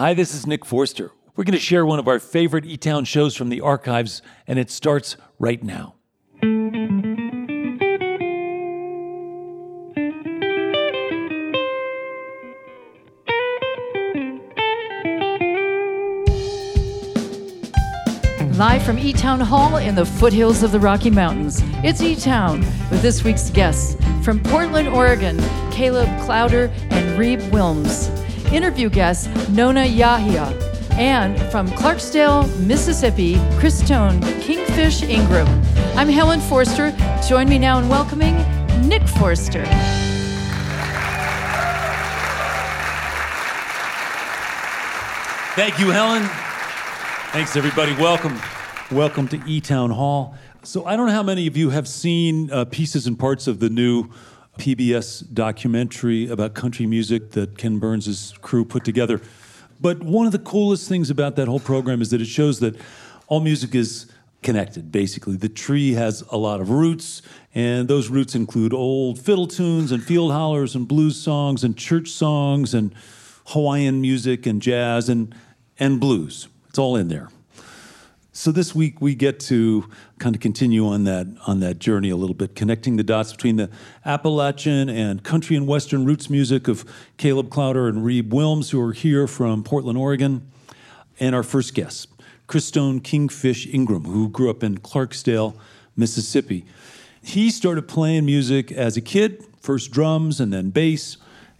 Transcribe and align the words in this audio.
Hi, 0.00 0.14
this 0.14 0.34
is 0.34 0.46
Nick 0.46 0.64
Forster. 0.64 1.12
We're 1.36 1.44
going 1.44 1.52
to 1.52 1.58
share 1.58 1.84
one 1.84 1.98
of 1.98 2.08
our 2.08 2.18
favorite 2.18 2.64
E 2.64 2.78
Town 2.78 3.04
shows 3.04 3.36
from 3.36 3.50
the 3.50 3.60
archives, 3.60 4.22
and 4.46 4.58
it 4.58 4.70
starts 4.70 5.18
right 5.38 5.62
now. 5.62 5.96
Live 18.56 18.82
from 18.82 18.98
E 18.98 19.12
Town 19.12 19.40
Hall 19.40 19.76
in 19.76 19.94
the 19.94 20.06
foothills 20.06 20.62
of 20.62 20.72
the 20.72 20.80
Rocky 20.80 21.10
Mountains, 21.10 21.60
it's 21.84 22.00
E 22.00 22.16
Town 22.16 22.60
with 22.90 23.02
this 23.02 23.22
week's 23.22 23.50
guests 23.50 24.02
from 24.24 24.42
Portland, 24.44 24.88
Oregon, 24.88 25.36
Caleb 25.70 26.08
Klauder 26.20 26.70
and 26.90 27.18
Reeb 27.18 27.42
Willms. 27.50 28.19
Interview 28.52 28.90
guests 28.90 29.28
Nona 29.50 29.84
Yehia. 29.84 30.50
And 30.92 31.40
from 31.52 31.68
Clarksdale, 31.68 32.48
Mississippi, 32.58 33.36
Christone 33.60 34.20
Kingfish 34.40 35.02
Ingram. 35.04 35.46
I'm 35.96 36.08
Helen 36.08 36.40
Forster. 36.40 36.92
Join 37.28 37.48
me 37.48 37.58
now 37.58 37.78
in 37.78 37.88
welcoming 37.88 38.36
Nick 38.88 39.06
Forster. 39.06 39.64
Thank 45.54 45.78
you, 45.78 45.90
Helen. 45.90 46.22
Thanks, 47.32 47.54
everybody. 47.54 47.92
Welcome. 47.94 48.40
Welcome 48.90 49.28
to 49.28 49.40
E 49.46 49.60
Town 49.60 49.90
Hall. 49.90 50.34
So, 50.62 50.84
I 50.84 50.96
don't 50.96 51.06
know 51.06 51.12
how 51.12 51.22
many 51.22 51.46
of 51.46 51.56
you 51.56 51.70
have 51.70 51.86
seen 51.86 52.50
uh, 52.50 52.64
pieces 52.64 53.06
and 53.06 53.18
parts 53.18 53.46
of 53.46 53.60
the 53.60 53.70
new 53.70 54.10
PBS 54.58 55.32
documentary 55.32 56.28
about 56.28 56.54
country 56.54 56.86
music 56.86 57.32
that 57.32 57.56
Ken 57.56 57.78
Burns' 57.78 58.34
crew 58.40 58.64
put 58.64 58.84
together. 58.84 59.20
But 59.80 60.02
one 60.02 60.26
of 60.26 60.32
the 60.32 60.38
coolest 60.38 60.88
things 60.88 61.08
about 61.08 61.36
that 61.36 61.48
whole 61.48 61.60
program 61.60 62.02
is 62.02 62.10
that 62.10 62.20
it 62.20 62.26
shows 62.26 62.60
that 62.60 62.76
all 63.28 63.40
music 63.40 63.74
is 63.74 64.10
connected, 64.42 64.90
basically. 64.92 65.36
The 65.36 65.48
tree 65.48 65.92
has 65.92 66.22
a 66.30 66.36
lot 66.36 66.60
of 66.60 66.70
roots, 66.70 67.22
and 67.54 67.88
those 67.88 68.08
roots 68.08 68.34
include 68.34 68.72
old 68.74 69.18
fiddle 69.18 69.46
tunes 69.46 69.92
and 69.92 70.02
field 70.02 70.32
hollers 70.32 70.74
and 70.74 70.86
blues 70.86 71.20
songs 71.20 71.64
and 71.64 71.76
church 71.76 72.08
songs 72.08 72.74
and 72.74 72.94
Hawaiian 73.46 74.00
music 74.00 74.46
and 74.46 74.60
jazz 74.60 75.08
and, 75.08 75.34
and 75.78 76.00
blues. 76.00 76.48
It's 76.68 76.78
all 76.78 76.96
in 76.96 77.08
there. 77.08 77.28
So 78.32 78.52
this 78.52 78.76
week 78.76 79.00
we 79.00 79.16
get 79.16 79.40
to 79.40 79.88
kind 80.20 80.36
of 80.36 80.40
continue 80.40 80.86
on 80.86 81.02
that 81.02 81.26
on 81.48 81.58
that 81.60 81.80
journey 81.80 82.10
a 82.10 82.16
little 82.16 82.34
bit, 82.34 82.54
connecting 82.54 82.96
the 82.96 83.02
dots 83.02 83.32
between 83.32 83.56
the 83.56 83.68
Appalachian 84.06 84.88
and 84.88 85.24
country 85.24 85.56
and 85.56 85.66
western 85.66 86.04
roots 86.04 86.30
music 86.30 86.68
of 86.68 86.84
Caleb 87.16 87.48
Klauder 87.48 87.88
and 87.88 88.04
Reeb 88.04 88.28
Willms, 88.28 88.70
who 88.70 88.80
are 88.80 88.92
here 88.92 89.26
from 89.26 89.64
Portland, 89.64 89.98
Oregon, 89.98 90.48
and 91.18 91.34
our 91.34 91.42
first 91.42 91.74
guest, 91.74 92.08
Christone 92.46 93.02
Kingfish 93.02 93.66
Ingram, 93.66 94.04
who 94.04 94.28
grew 94.28 94.48
up 94.48 94.62
in 94.62 94.78
Clarksdale, 94.78 95.56
Mississippi. 95.96 96.64
He 97.20 97.50
started 97.50 97.88
playing 97.88 98.26
music 98.26 98.70
as 98.70 98.96
a 98.96 99.00
kid, 99.00 99.44
first 99.60 99.90
drums 99.90 100.38
and 100.38 100.52
then 100.52 100.70
bass 100.70 101.16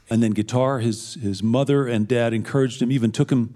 and 0.09 0.23
then 0.23 0.31
guitar. 0.31 0.79
His 0.79 1.15
his 1.15 1.43
mother 1.43 1.89
and 1.89 2.07
dad 2.07 2.33
encouraged 2.33 2.81
him, 2.81 2.93
even 2.93 3.11
took 3.11 3.33
him 3.33 3.55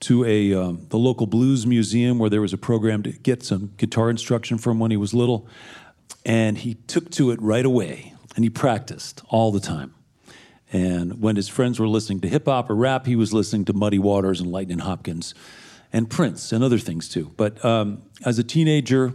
to 0.00 0.24
a 0.24 0.54
um, 0.54 0.86
the 0.90 0.98
local 0.98 1.26
blues 1.26 1.66
museum 1.66 2.18
where 2.18 2.30
there 2.30 2.40
was 2.40 2.52
a 2.52 2.58
program 2.58 3.02
to 3.04 3.12
get 3.12 3.42
some 3.42 3.72
guitar 3.76 4.10
instruction 4.10 4.58
from 4.58 4.78
when 4.78 4.90
he 4.90 4.96
was 4.96 5.14
little, 5.14 5.48
and 6.24 6.58
he 6.58 6.74
took 6.74 7.10
to 7.12 7.30
it 7.30 7.40
right 7.40 7.64
away 7.64 8.14
and 8.34 8.44
he 8.44 8.50
practiced 8.50 9.22
all 9.28 9.52
the 9.52 9.60
time. 9.60 9.94
And 10.72 11.20
when 11.20 11.36
his 11.36 11.48
friends 11.48 11.78
were 11.78 11.86
listening 11.86 12.20
to 12.22 12.28
hip 12.28 12.46
hop 12.46 12.68
or 12.68 12.74
rap, 12.74 13.06
he 13.06 13.16
was 13.16 13.32
listening 13.32 13.64
to 13.66 13.72
Muddy 13.72 13.98
Waters 13.98 14.40
and 14.40 14.50
Lightnin' 14.50 14.80
Hopkins, 14.80 15.34
and 15.92 16.10
Prince 16.10 16.50
and 16.50 16.64
other 16.64 16.78
things 16.78 17.08
too. 17.08 17.32
But 17.36 17.64
um, 17.64 18.02
as 18.24 18.38
a 18.38 18.44
teenager, 18.44 19.14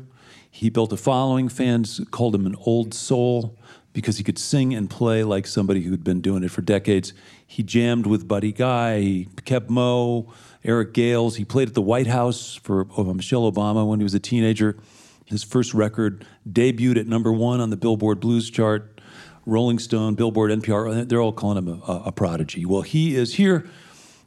he 0.49 0.69
built 0.69 0.93
a 0.93 0.97
following. 0.97 1.49
Fans 1.49 1.99
called 2.11 2.33
him 2.33 2.45
an 2.45 2.55
old 2.65 2.93
soul 2.93 3.58
because 3.92 4.17
he 4.17 4.23
could 4.23 4.37
sing 4.37 4.73
and 4.73 4.89
play 4.89 5.23
like 5.23 5.45
somebody 5.45 5.82
who'd 5.82 6.03
been 6.03 6.21
doing 6.21 6.43
it 6.43 6.52
for 6.52 6.61
decades. 6.61 7.11
He 7.45 7.64
jammed 7.64 8.08
with 8.08 8.27
Buddy 8.27 8.53
Guy, 8.53 8.99
he 9.02 9.26
Keb' 9.45 9.70
Mo', 9.70 10.32
Eric 10.64 10.93
Gales. 10.93 11.37
He 11.37 11.45
played 11.45 11.70
at 11.70 11.73
the 11.73 11.81
White 11.81 12.08
House 12.08 12.55
for 12.55 12.87
uh, 12.97 13.03
Michelle 13.03 13.49
Obama 13.52 13.87
when 13.87 13.99
he 13.99 14.03
was 14.03 14.14
a 14.14 14.20
teenager. 14.20 14.77
His 15.25 15.43
first 15.43 15.73
record 15.73 16.25
debuted 16.49 16.97
at 16.97 17.08
number 17.08 17.31
one 17.31 17.61
on 17.61 17.70
the 17.70 17.77
Billboard 17.77 18.20
Blues 18.20 18.49
chart. 18.49 18.99
Rolling 19.45 19.80
Stone, 19.80 20.15
Billboard, 20.15 20.52
NPR, 20.52 21.08
they're 21.08 21.21
all 21.21 21.33
calling 21.33 21.58
him 21.58 21.81
a, 21.87 22.03
a 22.05 22.11
prodigy. 22.11 22.65
Well, 22.65 22.81
he 22.81 23.15
is 23.15 23.36
here. 23.36 23.67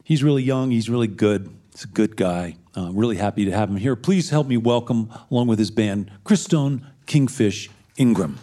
He's 0.03 0.23
really 0.23 0.43
young. 0.43 0.71
He's 0.71 0.89
really 0.89 1.07
good. 1.07 1.49
He's 1.71 1.85
a 1.85 1.87
good 1.87 2.17
guy. 2.17 2.57
Uh, 2.75 2.91
really 2.91 3.17
happy 3.17 3.45
to 3.45 3.51
have 3.51 3.69
him 3.69 3.77
here. 3.77 3.95
Please 3.95 4.31
help 4.31 4.47
me 4.47 4.57
welcome, 4.57 5.09
along 5.31 5.47
with 5.47 5.59
his 5.59 5.71
band, 5.71 6.11
Christone 6.25 6.83
Kingfish 7.05 7.69
Ingram. 7.97 8.39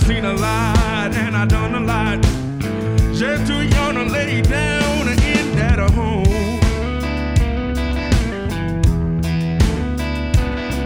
I've 0.00 0.06
seen 0.06 0.24
a 0.24 0.32
lot 0.32 1.12
and 1.12 1.36
I 1.36 1.44
done 1.44 1.74
a 1.74 1.80
lot. 1.80 2.22
Just 3.12 3.48
too 3.48 3.62
young 3.62 3.94
to 3.94 4.04
lay 4.04 4.42
down 4.42 5.08
in 5.08 5.56
that 5.56 5.80
home. 5.90 6.22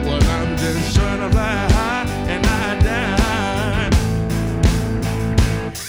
Well, 0.07 0.23
I'm 0.23 0.57
just 0.57 0.97
trying 0.97 1.21
to 1.21 1.31
fly 1.31 1.69
high 1.77 2.07
and 2.27 2.47
I 2.47 2.79
die 2.81 3.91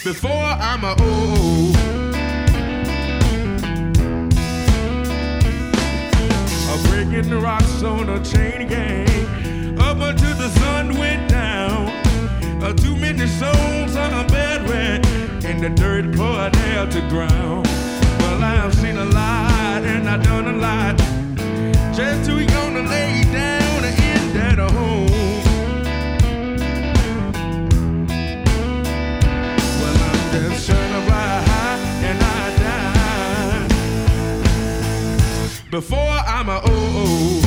before 0.03 0.57
I'm 0.69 0.83
a 0.83 0.93
old. 1.01 1.77
I'm 6.67 6.83
breaking 6.89 7.29
the 7.29 7.39
rocks 7.41 7.83
on 7.83 8.09
a 8.09 8.21
chain 8.21 8.67
gang 8.67 9.79
up 9.79 10.01
until 10.01 10.35
the 10.35 10.49
sun 10.59 10.97
went 10.97 11.32
too 12.71 12.95
many 12.95 13.27
souls 13.27 13.95
are 13.97 14.25
buried 14.27 15.05
in 15.43 15.59
the 15.59 15.69
dirt 15.75 16.15
poured 16.15 16.53
down 16.53 16.89
to 16.91 17.01
ground. 17.09 17.67
Well, 18.19 18.41
I've 18.41 18.73
seen 18.75 18.95
a 18.95 19.03
lot 19.03 19.83
and 19.83 20.09
I've 20.09 20.23
done 20.23 20.47
a 20.47 20.53
lot. 20.53 20.97
Just 21.93 22.29
too 22.29 22.39
young 22.39 22.73
to 22.75 22.83
lay 22.83 23.23
down 23.23 23.83
in 23.83 24.33
that 24.37 24.59
home. 24.59 25.07
Well, 29.79 29.97
I'm 30.09 30.31
just 30.31 30.65
trying 30.65 30.93
to 30.93 31.01
fly 31.05 31.41
high 31.49 31.79
and 32.09 32.23
I 32.23 32.57
die 32.63 33.67
before 35.69 35.99
I'm 35.99 36.47
a 36.47 36.61
old. 36.61 37.42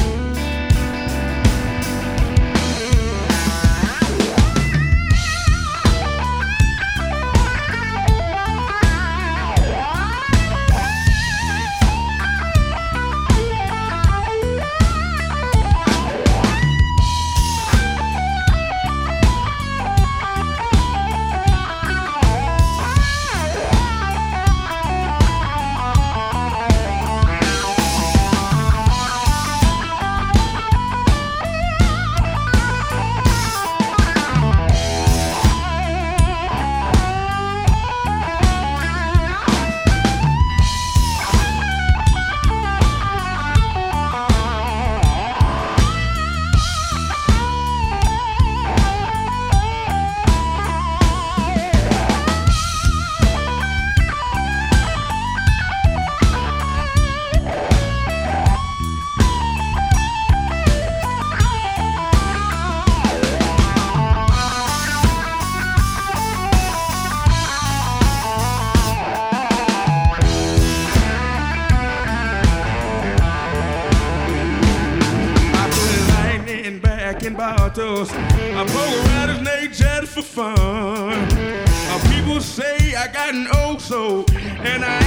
For 80.16 80.22
fun. 80.22 80.56
Uh, 80.58 82.14
people 82.14 82.40
say 82.40 82.94
I 82.94 83.06
got 83.08 83.34
an 83.34 83.48
old 83.58 83.82
soul, 83.82 84.24
and 84.60 84.82
I 84.82 85.05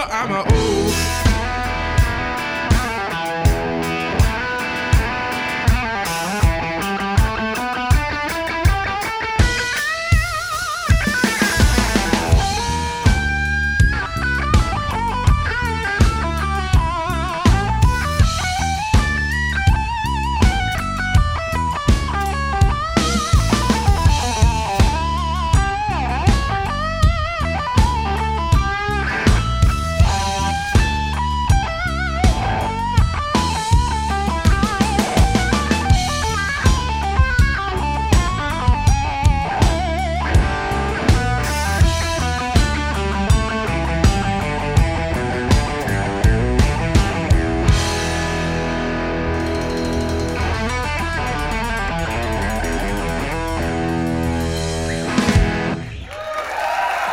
I'm 0.00 0.30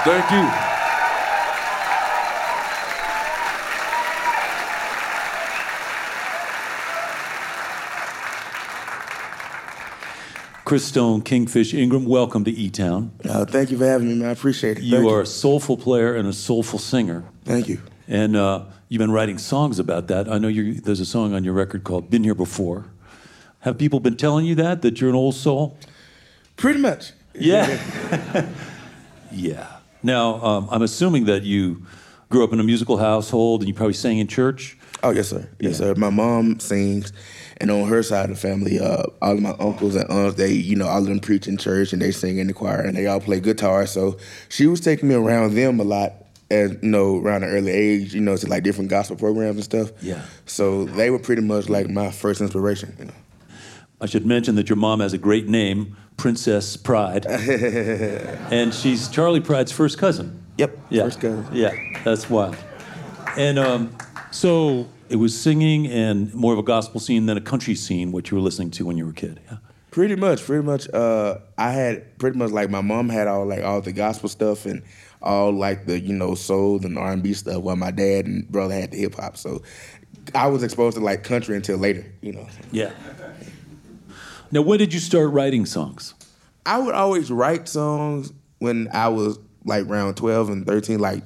Thank 0.06 0.30
you. 0.30 0.66
Christone, 10.64 11.26
Kingfish 11.26 11.74
Ingram, 11.74 12.06
welcome 12.06 12.44
to 12.44 12.52
E 12.52 12.70
Town. 12.70 13.14
Uh, 13.28 13.46
thank 13.46 13.72
you 13.72 13.80
for 13.80 13.88
having 13.88 14.10
me, 14.10 14.14
man. 14.14 14.30
I 14.30 14.32
appreciate 14.32 14.78
it. 14.78 14.84
You 14.84 14.98
Thank 14.98 15.12
are 15.12 15.22
a 15.22 15.26
soulful 15.26 15.76
player 15.76 16.14
and 16.14 16.28
a 16.28 16.34
soulful 16.34 16.78
singer. 16.78 17.24
Thank 17.44 17.68
you. 17.68 17.82
And 18.08 18.36
uh, 18.36 18.66
you've 18.90 19.00
been 19.00 19.10
writing 19.10 19.40
songs 19.40 19.80
about 19.80 20.06
that. 20.10 20.32
I 20.32 20.38
know 20.38 20.50
you 20.50 20.76
there's 20.76 21.00
a 21.00 21.06
song 21.06 21.34
on 21.34 21.44
your 21.44 21.56
record 21.56 21.84
called 21.84 22.12
Been 22.12 22.24
Here 22.24 22.36
Before. 22.36 22.86
Have 23.62 23.80
people 23.80 24.00
been 24.00 24.18
telling 24.18 24.46
you 24.46 24.54
that, 24.54 24.84
that 24.84 25.02
you're 25.02 25.10
an 25.10 25.16
old 25.16 25.34
soul? 25.34 25.80
Pretty 26.58 26.80
much. 26.80 27.14
Yeah. 27.34 27.80
yeah. 29.32 29.75
Now, 30.06 30.36
um, 30.46 30.68
I'm 30.72 30.84
assuming 30.84 31.26
that 31.26 31.42
you 31.44 31.84
grew 32.30 32.44
up 32.44 32.54
in 32.54 32.60
a 32.60 32.64
musical 32.64 32.98
household 32.98 33.62
and 33.62 33.68
you 33.68 33.74
probably 33.74 33.94
sang 33.94 34.20
in 34.20 34.28
church. 34.28 34.78
Oh 35.02 35.10
yes, 35.10 35.30
sir. 35.30 35.50
Yes, 35.60 35.72
Yeah. 35.80 35.88
sir. 35.88 35.96
My 35.96 36.10
mom 36.12 36.60
sings, 36.60 37.12
and 37.58 37.72
on 37.72 37.88
her 37.88 38.04
side 38.04 38.30
of 38.30 38.36
the 38.36 38.42
family, 38.42 38.80
uh, 38.80 39.04
all 39.22 39.34
of 39.34 39.42
my 39.42 39.56
uncles 39.60 39.96
and 39.96 40.08
aunts, 40.12 40.36
they, 40.38 40.52
you 40.54 40.76
know, 40.76 40.86
all 40.88 41.00
of 41.00 41.08
them 41.08 41.20
preach 41.20 41.48
in 41.48 41.58
church 41.58 41.92
and 41.92 42.02
they 42.02 42.12
sing 42.12 42.38
in 42.38 42.46
the 42.48 42.54
choir 42.54 42.82
and 42.82 42.96
they 42.96 43.08
all 43.08 43.20
play 43.20 43.40
guitar. 43.40 43.88
So 43.88 44.18
she 44.50 44.68
was 44.68 44.80
taking 44.80 45.10
me 45.10 45.16
around 45.16 45.56
them 45.56 45.80
a 45.80 45.84
lot, 45.84 46.14
and 46.52 46.78
you 46.84 46.90
know, 46.90 47.18
around 47.20 47.44
an 47.44 47.50
early 47.50 47.72
age, 47.72 48.14
you 48.14 48.22
know, 48.22 48.38
to 48.38 48.48
like 48.48 48.62
different 48.64 48.92
gospel 48.92 49.16
programs 49.16 49.56
and 49.56 49.64
stuff. 49.64 49.92
Yeah. 50.04 50.22
So 50.46 50.86
they 50.86 51.10
were 51.10 51.20
pretty 51.20 51.42
much 51.42 51.68
like 51.68 51.90
my 51.90 52.12
first 52.12 52.42
inspiration. 52.42 52.96
You 53.00 53.06
know. 53.06 53.14
I 54.06 54.08
should 54.08 54.24
mention 54.28 54.54
that 54.54 54.70
your 54.70 54.76
mom 54.76 55.00
has 55.00 55.14
a 55.14 55.18
great 55.18 55.48
name, 55.48 55.98
Princess 56.16 56.78
Pride. 56.78 57.26
and 57.26 58.72
she's 58.72 59.08
Charley 59.08 59.40
Pride's 59.40 59.72
first 59.72 59.98
cousin. 59.98 60.46
Yep. 60.60 60.78
Yeah. 60.92 61.04
First 61.06 61.22
cousin. 61.22 61.48
Yeah, 61.52 61.72
that's 62.04 62.30
wild. 62.30 62.56
And 63.36 63.58
um, 63.58 63.98
so 64.30 64.88
it 65.10 65.16
was 65.16 65.36
singing 65.36 65.88
and 65.88 66.32
more 66.36 66.54
of 66.54 66.60
a 66.60 66.64
gospel 66.64 67.00
scene 67.00 67.26
than 67.26 67.36
a 67.36 67.42
country 67.42 67.74
scene, 67.74 68.12
what 68.12 68.30
you 68.30 68.38
were 68.38 68.44
listening 68.44 68.70
to 68.72 68.86
when 68.86 68.96
you 68.96 69.06
were 69.06 69.10
a 69.10 69.16
kid. 69.16 69.40
Yeah. 69.50 69.58
Pretty 69.90 70.16
much, 70.16 70.44
pretty 70.44 70.64
much. 70.64 70.88
Uh, 70.94 71.40
I 71.58 71.72
had 71.72 72.20
pretty 72.20 72.38
much 72.38 72.52
like 72.52 72.70
my 72.70 72.82
mom 72.82 73.10
had 73.10 73.28
all 73.28 73.48
like 73.48 73.64
all 73.64 73.82
the 73.82 73.92
gospel 73.92 74.30
stuff 74.30 74.68
and 74.68 74.84
all 75.24 75.52
like 75.52 75.88
the 75.88 76.00
you 76.00 76.14
know 76.14 76.36
soul 76.36 76.86
and 76.86 76.96
R 76.96 77.12
and 77.12 77.24
B 77.24 77.34
stuff, 77.34 77.64
while 77.64 77.76
my 77.76 77.90
dad 77.90 78.28
and 78.28 78.48
brother 78.52 78.76
had 78.76 78.92
the 78.92 78.98
hip 78.98 79.16
hop. 79.16 79.36
So 79.36 79.64
I 80.36 80.46
was 80.46 80.62
exposed 80.62 80.96
to 80.96 81.04
like 81.04 81.24
country 81.24 81.56
until 81.56 81.80
later, 81.80 82.06
you 82.22 82.34
know. 82.34 82.48
Yeah. 82.72 82.92
Now, 84.52 84.62
when 84.62 84.80
did 84.80 84.94
you 84.94 85.00
start 85.00 85.32
writing 85.32 85.66
songs? 85.66 86.14
I 86.66 86.80
would 86.80 86.96
always 86.96 87.32
write 87.32 87.68
songs 87.68 88.32
when 88.60 88.88
I 88.94 89.10
was 89.10 89.40
like 89.66 89.86
around 89.86 90.16
twelve 90.16 90.50
and 90.50 90.66
thirteen, 90.66 91.00
like 91.00 91.24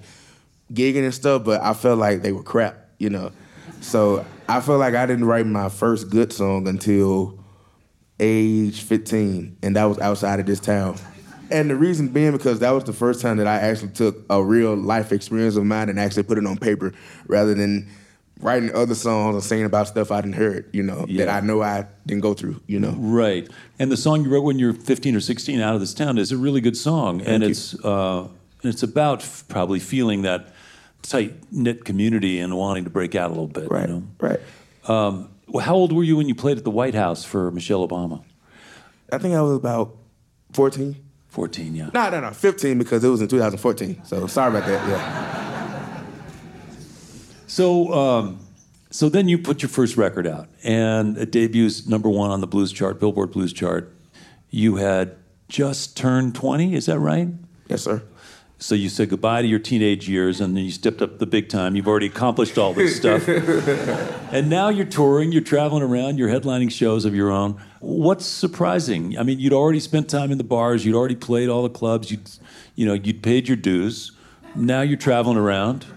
gigging 0.74 1.04
and 1.04 1.14
stuff, 1.14 1.44
but 1.44 1.62
I 1.62 1.74
felt 1.74 2.00
like 2.00 2.22
they 2.22 2.32
were 2.32 2.44
crap, 2.44 2.78
you 2.98 3.10
know. 3.10 3.32
So 3.82 4.26
I 4.48 4.62
felt 4.62 4.80
like 4.80 4.96
I 4.96 5.06
didn't 5.06 5.26
write 5.26 5.46
my 5.46 5.70
first 5.70 6.10
good 6.10 6.34
song 6.34 6.68
until 6.68 7.40
age 8.20 8.82
15, 8.82 9.58
and 9.64 9.76
that 9.76 9.86
was 9.86 10.00
outside 10.00 10.40
of 10.40 10.46
this 10.46 10.60
town. 10.60 10.98
And 11.52 11.70
the 11.70 11.76
reason 11.76 12.10
being 12.10 12.32
because 12.32 12.60
that 12.60 12.72
was 12.72 12.84
the 12.84 12.94
first 12.94 13.22
time 13.22 13.38
that 13.38 13.48
I 13.48 13.56
actually 13.56 13.92
took 13.92 14.18
a 14.30 14.44
real 14.44 14.76
life 14.76 15.12
experience 15.12 15.56
of 15.56 15.66
mine 15.66 15.90
and 15.90 16.00
actually 16.00 16.24
put 16.24 16.38
it 16.38 16.46
on 16.46 16.58
paper 16.58 16.94
rather 17.28 17.56
than 17.56 17.90
writing 18.42 18.74
other 18.74 18.96
songs 18.96 19.36
and 19.36 19.44
singing 19.44 19.66
about 19.66 19.88
stuff 19.88 20.12
I 20.12 20.22
didn't 20.22 20.36
heard, 20.36 20.70
you 20.72 20.82
know, 20.84 21.06
that 21.10 21.28
I 21.30 21.40
know 21.42 21.62
I 21.62 21.86
didn't 22.06 22.22
go 22.22 22.34
through, 22.34 22.62
you 22.68 22.80
know. 22.80 22.96
Right. 22.98 23.48
And 23.80 23.92
the 23.92 23.98
song 23.98 24.24
you 24.24 24.30
wrote 24.30 24.44
when 24.44 24.60
you 24.60 24.68
were 24.68 24.74
15 24.74 25.16
or 25.16 25.20
16 25.20 25.60
out 25.60 25.74
of 25.76 25.82
this 25.82 25.94
town 25.94 26.18
is 26.18 26.32
a 26.32 26.38
really 26.38 26.62
good 26.62 26.78
song. 26.78 27.22
and 27.22 27.44
you. 27.44 27.50
it's 27.50 27.74
uh, 27.84 28.22
and 28.62 28.74
it's 28.74 28.84
about 28.84 29.22
f- 29.22 29.44
probably 29.48 29.80
feeling 29.80 30.22
that 30.24 30.54
tight 31.02 31.34
knit 31.52 31.86
community 31.86 32.40
and 32.40 32.58
wanting 32.58 32.84
to 32.86 32.90
break 32.90 33.16
out 33.16 33.28
a 33.28 33.34
little 33.34 33.48
bit. 33.48 33.70
Right, 33.72 33.88
You 33.88 33.96
know? 33.96 34.04
right. 34.20 34.40
um, 34.88 35.30
well, 35.48 35.66
how 35.66 35.76
old 35.76 35.92
were 35.94 36.04
you 36.04 36.16
when 36.18 36.28
you 36.28 36.36
played 36.36 36.58
at 36.58 36.64
the 36.64 36.70
White 36.72 36.94
House 36.96 37.24
for 37.26 37.52
Michelle 37.52 37.88
Obama? 37.88 38.22
I 39.12 39.18
think 39.18 39.34
I 39.34 39.42
was 39.42 39.56
about 39.58 39.96
14. 40.54 40.96
14, 41.30 41.76
yeah. 41.76 41.90
No, 41.94 42.10
no, 42.10 42.20
no, 42.22 42.32
15 42.32 42.78
because 42.78 43.04
it 43.04 43.08
was 43.10 43.22
in 43.22 43.28
2014. 43.28 44.02
So 44.04 44.28
sorry 44.28 44.56
about 44.58 44.68
that. 44.68 44.88
Yeah. 44.88 45.39
So, 47.50 47.92
um, 47.94 48.40
so 48.92 49.10
then 49.10 49.28
you 49.28 49.40
put 49.40 49.64
your 49.64 49.70
first 49.70 49.98
record 49.98 50.28
out, 50.28 50.48
and 50.64 51.18
it 51.18 51.32
debuts 51.32 51.88
number 51.88 52.08
one 52.08 52.30
on 52.30 52.42
the 52.42 52.48
blues 52.48 52.72
chart, 52.72 53.00
Billboard 53.00 53.32
Blues 53.32 53.52
chart. 53.52 53.92
You 54.52 54.76
had 54.76 55.16
just 55.48 55.98
turned 55.98 56.36
20, 56.36 56.76
is 56.76 56.86
that 56.86 57.00
right? 57.00 57.28
Yes, 57.68 57.82
sir. 57.82 58.04
So 58.60 58.76
you 58.76 58.88
said 58.88 59.10
goodbye 59.10 59.42
to 59.42 59.48
your 59.48 59.58
teenage 59.58 60.08
years, 60.08 60.40
and 60.42 60.56
then 60.56 60.64
you 60.64 60.70
stepped 60.70 61.02
up 61.02 61.18
the 61.18 61.26
big 61.26 61.50
time. 61.50 61.76
You've 61.76 61.88
already 61.88 62.06
accomplished 62.06 62.60
all 62.60 62.74
this 62.74 62.96
stuff, 62.96 63.28
and 64.32 64.48
now 64.48 64.70
you're 64.70 64.86
touring. 64.86 65.32
You're 65.32 65.42
traveling 65.42 65.82
around. 65.82 66.20
You're 66.20 66.30
headlining 66.30 66.72
shows 66.72 67.04
of 67.04 67.16
your 67.16 67.32
own. 67.32 67.60
What's 67.80 68.28
surprising? 68.28 69.18
I 69.18 69.24
mean, 69.24 69.40
you'd 69.40 69.54
already 69.54 69.80
spent 69.80 70.08
time 70.08 70.32
in 70.32 70.38
the 70.38 70.44
bars. 70.44 70.86
You'd 70.86 70.96
already 70.96 71.16
played 71.16 71.50
all 71.50 71.64
the 71.64 71.70
clubs. 71.70 72.12
You'd, 72.12 72.30
you 72.76 72.86
know, 72.86 72.94
you'd 72.94 73.24
paid 73.24 73.48
your 73.48 73.58
dues. 73.58 74.12
Now 74.56 74.82
you're 74.82 74.98
traveling 74.98 75.38
around. 75.38 75.88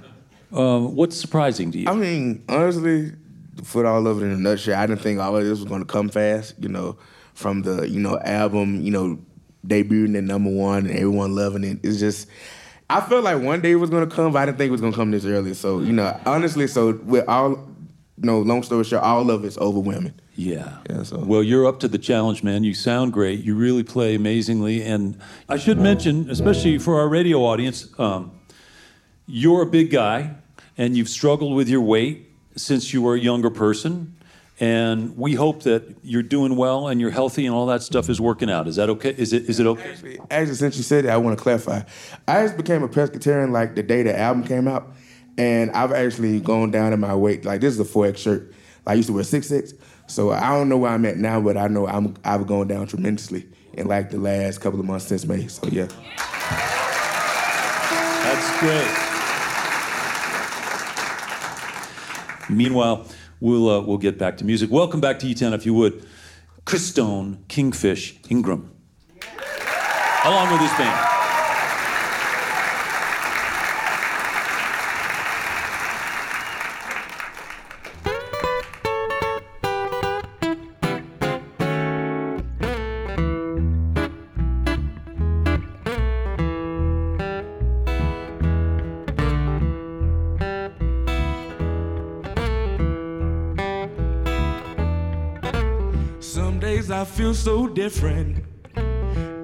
Um, 0.53 0.95
what's 0.97 1.17
surprising 1.19 1.71
to 1.73 1.79
you? 1.79 1.89
I 1.89 1.95
mean, 1.95 2.45
honestly, 2.49 3.13
put 3.71 3.87
all 3.87 4.07
of 4.07 4.21
it 4.23 4.27
in 4.27 4.33
a 4.33 4.37
nutshell, 4.37 4.79
I 4.79 4.87
didn't 4.87 5.01
think 5.03 5.21
all 5.21 5.37
of 5.37 5.45
this 5.45 5.59
was 5.59 5.69
going 5.69 5.81
to 5.81 5.87
come 5.87 6.09
fast, 6.09 6.55
you 6.61 6.69
know, 6.69 6.97
from 7.35 7.63
the, 7.63 7.89
you 7.89 8.01
know, 8.01 8.19
album, 8.21 8.83
you 8.83 8.91
know, 8.91 9.19
debuting 9.67 10.17
at 10.17 10.25
number 10.25 10.51
one 10.51 10.87
and 10.87 10.91
everyone 10.91 11.35
loving 11.35 11.65
it. 11.65 11.79
It's 11.83 11.99
just, 11.99 12.29
I 12.91 13.01
felt 13.01 13.25
like 13.25 13.41
one 13.41 13.61
day 13.61 13.73
it 13.73 13.77
was 13.77 13.91
going 13.91 14.09
to 14.09 14.15
come, 14.15 14.33
but 14.33 14.41
I 14.41 14.47
didn't 14.47 14.59
think 14.59 14.69
it 14.69 14.73
was 14.73 14.81
going 14.81 14.93
to 14.93 14.97
come 14.99 15.11
this 15.11 15.25
early. 15.25 15.55
So, 15.55 15.81
you 15.81 15.93
know, 15.93 16.19
honestly, 16.27 16.67
so 16.67 16.93
with 17.05 17.27
all, 17.29 17.51
you 17.53 18.27
know, 18.27 18.41
long 18.41 18.63
story 18.63 18.85
short, 18.85 19.03
all 19.03 19.31
of 19.31 19.45
it's 19.45 19.57
overwhelming. 19.59 20.15
Yeah. 20.35 20.79
Yeah, 20.91 21.03
so- 21.05 21.19
Well, 21.19 21.43
you're 21.43 21.67
up 21.67 21.81
to 21.81 21.89
the 21.89 21.99
challenge, 21.99 22.43
man. 22.43 22.65
You 22.65 22.75
sound 22.75 23.13
great. 23.13 23.43
You 23.45 23.55
really 23.55 23.83
play 23.85 24.15
amazingly. 24.15 24.83
And 24.83 25.19
I 25.49 25.57
should 25.57 25.79
mention, 25.79 26.29
especially 26.29 26.79
for 26.79 26.99
our 27.01 27.09
radio 27.09 27.39
audience, 27.45 27.89
um, 27.99 28.33
you're 29.27 29.63
a 29.63 29.67
big 29.67 29.91
guy 29.91 30.35
and 30.83 30.97
you've 30.97 31.09
struggled 31.09 31.55
with 31.55 31.69
your 31.69 31.81
weight 31.81 32.29
since 32.57 32.93
you 32.93 33.01
were 33.03 33.15
a 33.15 33.21
younger 33.21 33.51
person. 33.51 34.17
and 34.61 35.17
we 35.17 35.35
hope 35.35 35.63
that 35.63 35.83
you're 36.03 36.23
doing 36.37 36.57
well 36.57 36.89
and 36.89 37.01
you're 37.01 37.11
healthy 37.11 37.47
and 37.47 37.55
all 37.55 37.67
that 37.67 37.83
stuff 37.83 38.09
is 38.11 38.21
working 38.21 38.51
out. 38.51 38.67
Is 38.69 38.77
that 38.77 38.89
okay? 38.91 39.11
Is 39.17 39.33
it 39.33 39.49
is 39.49 39.59
it 39.61 39.67
okay? 39.67 39.91
Actually, 39.91 40.19
actually, 40.31 40.55
since 40.57 40.77
you 40.77 40.83
said 40.83 41.05
that, 41.05 41.13
I 41.13 41.17
want 41.17 41.39
to 41.39 41.43
clarify. 41.43 41.83
I 42.29 42.43
just 42.43 42.57
became 42.57 42.83
a 42.83 42.89
pescatarian 42.89 43.51
like 43.53 43.75
the 43.77 43.83
day 43.83 44.03
the 44.03 44.19
album 44.19 44.45
came 44.45 44.67
out, 44.69 44.93
and 45.39 45.71
I've 45.71 45.93
actually 45.93 46.41
gone 46.41 46.71
down 46.71 46.93
in 46.93 47.01
my 47.01 47.15
weight. 47.15 47.45
Like 47.45 47.61
this 47.61 47.75
is 47.75 47.81
a 47.81 47.85
four 47.85 48.07
X 48.07 48.21
shirt. 48.21 48.53
I 48.87 48.95
used 48.95 49.09
to 49.09 49.15
wear 49.15 49.25
six 49.25 49.51
X, 49.53 49.73
so 50.07 50.33
I 50.33 50.51
don't 50.51 50.69
know 50.69 50.79
where 50.79 50.91
I'm 50.91 51.07
at 51.07 51.17
now, 51.17 51.41
but 51.41 51.57
I 51.57 51.69
know 51.69 51.87
I'm 51.87 52.15
I've 52.25 52.47
gone 52.47 52.69
down 52.69 52.87
tremendously 52.89 53.47
in 53.75 53.87
like 53.87 54.11
the 54.11 54.19
last 54.19 54.61
couple 54.61 54.81
of 54.81 54.87
months 54.87 55.07
since 55.07 55.25
May. 55.25 55.47
So 55.47 55.67
yeah. 55.69 55.89
That's 58.25 58.61
great. 58.61 59.12
Meanwhile, 62.57 63.07
we'll 63.41 63.69
uh, 63.69 63.81
we'll 63.81 63.99
get 63.99 64.19
back 64.19 64.37
to 64.39 64.45
music. 64.45 64.71
Welcome 64.71 65.01
back 65.01 65.19
to 65.21 65.27
E-Town, 65.27 65.53
if 65.55 65.67
you 65.67 65.75
would, 65.75 66.07
Christone, 66.65 67.39
Kingfish, 67.49 68.19
Ingram, 68.29 68.71
along 70.25 70.53
with 70.53 70.61
his 70.61 70.71
band. 70.79 71.12
Different. 97.75 98.45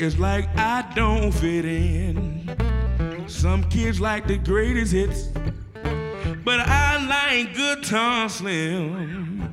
It's 0.00 0.18
like 0.18 0.48
I 0.56 0.90
don't 0.94 1.32
fit 1.32 1.64
in. 1.64 2.48
Some 3.26 3.64
kids 3.64 4.00
like 4.00 4.26
the 4.26 4.38
greatest 4.38 4.92
hits, 4.92 5.28
but 6.44 6.60
I 6.60 7.04
like 7.06 7.54
guitar 7.54 8.28
slim. 8.28 9.50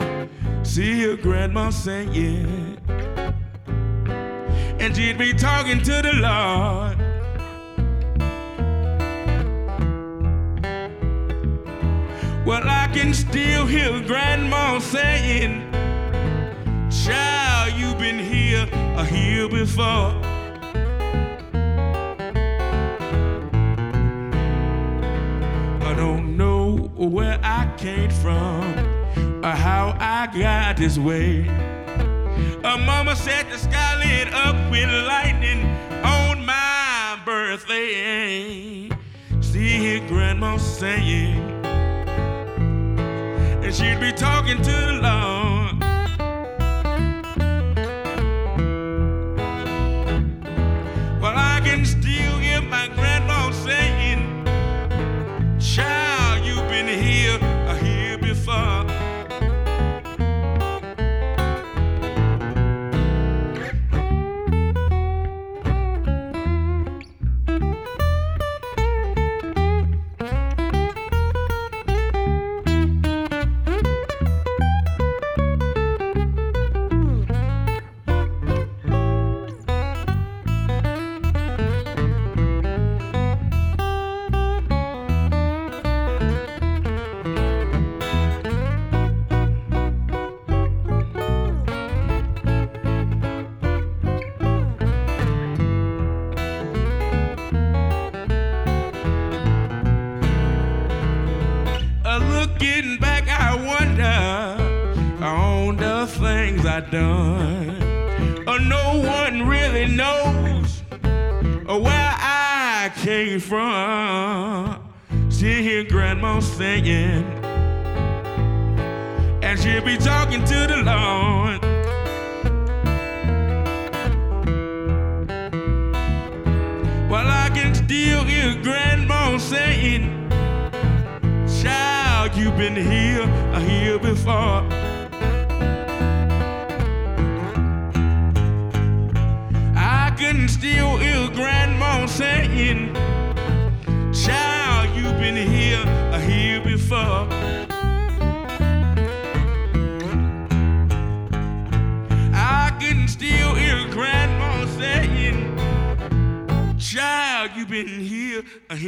See 0.63 1.01
your 1.01 1.17
grandma 1.17 1.69
singing, 1.69 2.77
and 4.79 4.95
she'd 4.95 5.17
be 5.17 5.33
talking 5.33 5.81
to 5.81 6.01
the 6.01 6.13
Lord. 6.13 6.97
Well, 12.45 12.61
I 12.63 12.87
can 12.93 13.13
still 13.13 13.65
hear 13.65 13.99
grandma 14.01 14.77
saying, 14.79 15.64
uh, 18.97 19.03
here 19.03 19.49
before. 19.49 20.13
I 25.83 25.93
don't 25.97 26.37
know 26.37 26.77
where 26.95 27.39
I 27.43 27.71
came 27.77 28.09
from 28.09 28.63
or 29.43 29.51
how 29.51 29.95
I 29.99 30.27
got 30.37 30.77
this 30.77 30.97
way. 30.97 31.41
A 32.63 32.77
mama 32.77 33.15
said 33.15 33.49
the 33.51 33.57
sky 33.57 33.95
lit 33.99 34.33
up 34.33 34.55
with 34.71 34.89
lightning 35.07 35.65
on 36.03 36.45
my 36.45 37.19
birthday. 37.25 38.89
See 39.41 39.77
here, 39.77 40.07
grandma 40.07 40.57
saying, 40.57 41.65
and 43.63 43.73
she'd 43.73 43.99
be 43.99 44.11
talking 44.11 44.57
to 44.57 44.71
the 44.71 44.99
Lord. 45.03 45.64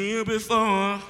Here 0.08 0.24
before. 0.24 1.02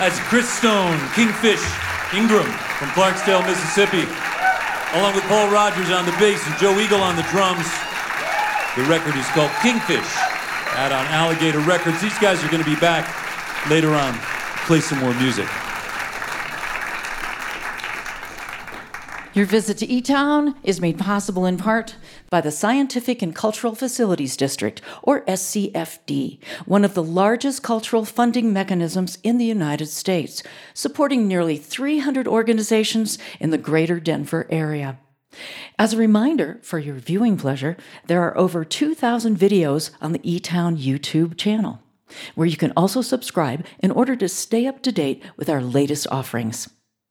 That's 0.00 0.18
Christone, 0.26 0.98
Kingfish, 1.14 1.62
Ingram 2.12 2.42
from 2.42 2.88
Clarksdale, 2.88 3.46
Mississippi, 3.46 4.02
along 4.98 5.14
with 5.14 5.22
Paul 5.28 5.52
Rogers 5.52 5.90
on 5.90 6.04
the 6.04 6.10
bass 6.18 6.44
and 6.48 6.58
Joe 6.58 6.76
Eagle 6.80 7.00
on 7.00 7.14
the 7.14 7.22
drums. 7.30 7.70
The 8.74 8.82
record 8.90 9.14
is 9.14 9.26
called 9.28 9.52
Kingfish, 9.62 10.16
out 10.74 10.90
on 10.90 11.06
Alligator 11.06 11.60
Records. 11.60 12.00
These 12.00 12.18
guys 12.18 12.42
are 12.42 12.48
going 12.48 12.64
to 12.64 12.68
be 12.68 12.80
back 12.80 13.06
later 13.70 13.94
on, 13.94 14.18
play 14.68 14.80
some 14.80 14.98
more 14.98 15.14
music. 15.14 15.48
Your 19.32 19.46
visit 19.46 19.78
to 19.78 19.86
E 19.86 20.02
Town 20.02 20.56
is 20.62 20.78
made 20.78 20.98
possible 20.98 21.46
in 21.46 21.56
part 21.56 21.96
by 22.28 22.42
the 22.42 22.50
Scientific 22.50 23.22
and 23.22 23.34
Cultural 23.34 23.74
Facilities 23.74 24.36
District, 24.36 24.82
or 25.02 25.24
SCFD, 25.24 26.38
one 26.66 26.84
of 26.84 26.92
the 26.92 27.02
largest 27.02 27.62
cultural 27.62 28.04
funding 28.04 28.52
mechanisms 28.52 29.16
in 29.22 29.38
the 29.38 29.46
United 29.46 29.86
States, 29.86 30.42
supporting 30.74 31.26
nearly 31.26 31.56
300 31.56 32.28
organizations 32.28 33.16
in 33.40 33.48
the 33.48 33.56
greater 33.56 33.98
Denver 33.98 34.46
area. 34.50 34.98
As 35.78 35.94
a 35.94 35.96
reminder, 35.96 36.58
for 36.62 36.78
your 36.78 36.96
viewing 36.96 37.38
pleasure, 37.38 37.78
there 38.06 38.22
are 38.22 38.36
over 38.36 38.66
2,000 38.66 39.38
videos 39.38 39.92
on 40.02 40.12
the 40.12 40.20
E 40.22 40.38
Town 40.38 40.76
YouTube 40.76 41.38
channel, 41.38 41.80
where 42.34 42.46
you 42.46 42.56
can 42.56 42.72
also 42.76 43.02
subscribe 43.02 43.64
in 43.80 43.90
order 43.90 44.16
to 44.16 44.28
stay 44.28 44.66
up 44.66 44.82
to 44.82 44.92
date 44.92 45.22
with 45.36 45.48
our 45.48 45.62
latest 45.62 46.06
offerings. 46.10 46.68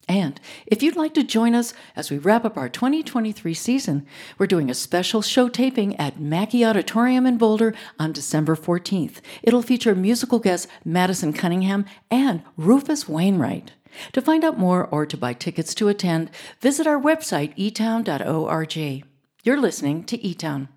And 0.10 0.39
if 0.66 0.82
you'd 0.82 0.96
like 0.96 1.13
to 1.16 1.24
join 1.24 1.54
us 1.54 1.74
as 1.96 2.10
we 2.10 2.18
wrap 2.18 2.46
up 2.46 2.58
our 2.58 2.70
2023 2.70 3.54
season, 3.54 4.06
we're 4.38 4.48
doing 4.48 4.70
a 4.70 4.74
special 4.74 5.22
show 5.22 5.50
taping 5.50 5.96
at 5.98 6.20
Mackey 6.20 6.63
Auditorium 6.63 7.25
in 7.25 7.38
Boulder 7.38 7.74
on 8.00 8.13
December 8.13 8.56
14th. 8.56 9.20
It'll 9.44 9.62
feature 9.62 9.96
musical 9.96 10.39
guest 10.39 10.68
Madison 10.86 11.34
Cunningham 11.34 11.86
and 12.10 12.42
Rufus 12.56 13.10
Wainwright. 13.10 13.74
To 14.13 14.22
find 14.22 14.46
out 14.46 14.58
more 14.58 14.86
or 14.86 15.06
to 15.06 15.18
buy 15.18 15.34
tickets 15.34 15.75
to 15.75 15.89
attend, 15.89 16.30
visit 16.62 16.88
our 16.88 17.00
website, 17.00 17.56
etown.org. 17.58 19.04
You're 19.44 19.62
listening 19.62 20.04
to 20.06 20.18
eTown. 20.18 20.70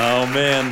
Oh 0.00 0.26
man. 0.26 0.70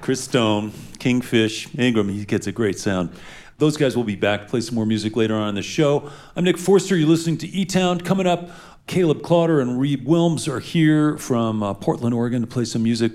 Christone, 0.00 0.70
Kingfish, 1.00 1.76
Ingram, 1.76 2.08
he 2.08 2.24
gets 2.24 2.46
a 2.46 2.52
great 2.52 2.78
sound. 2.78 3.10
Those 3.58 3.76
guys 3.76 3.96
will 3.96 4.04
be 4.04 4.14
back, 4.14 4.42
to 4.42 4.46
play 4.46 4.60
some 4.60 4.76
more 4.76 4.86
music 4.86 5.16
later 5.16 5.34
on 5.34 5.48
in 5.48 5.56
the 5.56 5.62
show. 5.62 6.08
I'm 6.36 6.44
Nick 6.44 6.56
Forster. 6.56 6.96
You're 6.96 7.08
listening 7.08 7.38
to 7.38 7.48
E 7.48 7.64
Town. 7.64 8.00
Coming 8.00 8.28
up, 8.28 8.50
Caleb 8.86 9.22
Klauder 9.22 9.60
and 9.60 9.80
Reeb 9.80 10.06
Willms 10.06 10.46
are 10.46 10.60
here 10.60 11.18
from 11.18 11.64
uh, 11.64 11.74
Portland, 11.74 12.14
Oregon 12.14 12.42
to 12.42 12.46
play 12.46 12.64
some 12.64 12.84
music. 12.84 13.10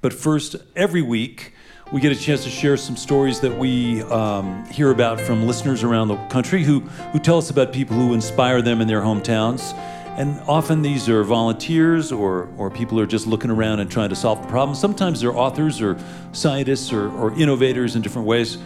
But 0.00 0.14
first, 0.14 0.56
every 0.74 1.02
week, 1.02 1.52
we 1.92 2.00
get 2.00 2.12
a 2.12 2.16
chance 2.18 2.44
to 2.44 2.50
share 2.50 2.78
some 2.78 2.96
stories 2.96 3.40
that 3.40 3.58
we 3.58 4.00
um, 4.04 4.64
hear 4.70 4.90
about 4.90 5.20
from 5.20 5.46
listeners 5.46 5.84
around 5.84 6.08
the 6.08 6.16
country 6.28 6.62
who, 6.62 6.80
who 6.80 7.18
tell 7.18 7.36
us 7.36 7.50
about 7.50 7.74
people 7.74 7.94
who 7.94 8.14
inspire 8.14 8.62
them 8.62 8.80
in 8.80 8.88
their 8.88 9.02
hometowns. 9.02 9.74
And 10.16 10.40
often 10.48 10.80
these 10.80 11.10
are 11.10 11.22
volunteers 11.24 12.10
or, 12.10 12.48
or 12.56 12.70
people 12.70 12.98
are 12.98 13.06
just 13.06 13.26
looking 13.26 13.50
around 13.50 13.80
and 13.80 13.90
trying 13.90 14.08
to 14.08 14.16
solve 14.16 14.40
the 14.40 14.48
problem. 14.48 14.74
Sometimes 14.74 15.20
they're 15.20 15.36
authors 15.36 15.82
or 15.82 15.98
scientists 16.32 16.90
or, 16.90 17.10
or 17.18 17.32
innovators 17.38 17.96
in 17.96 18.02
different 18.02 18.26
ways. 18.26 18.56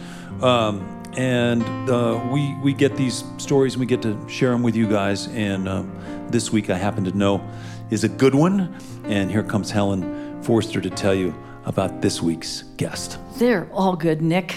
Um, 0.41 1.03
and 1.17 1.61
uh, 1.89 2.25
we, 2.31 2.55
we 2.63 2.73
get 2.73 2.95
these 2.95 3.25
stories 3.37 3.73
and 3.73 3.81
we 3.81 3.85
get 3.85 4.01
to 4.03 4.17
share 4.29 4.51
them 4.51 4.63
with 4.63 4.77
you 4.77 4.87
guys. 4.87 5.27
And 5.27 5.67
uh, 5.67 5.83
this 6.29 6.53
week 6.53 6.69
I 6.69 6.77
happen 6.77 7.03
to 7.03 7.11
know 7.11 7.45
is 7.89 8.05
a 8.05 8.09
good 8.09 8.33
one. 8.33 8.73
And 9.03 9.29
here 9.29 9.43
comes 9.43 9.69
Helen 9.69 10.41
Forster 10.43 10.79
to 10.79 10.89
tell 10.89 11.13
you 11.13 11.35
about 11.65 12.01
this 12.01 12.21
week's 12.21 12.63
guest. 12.77 13.19
They're 13.35 13.69
all 13.73 13.97
good, 13.97 14.21
Nick. 14.21 14.55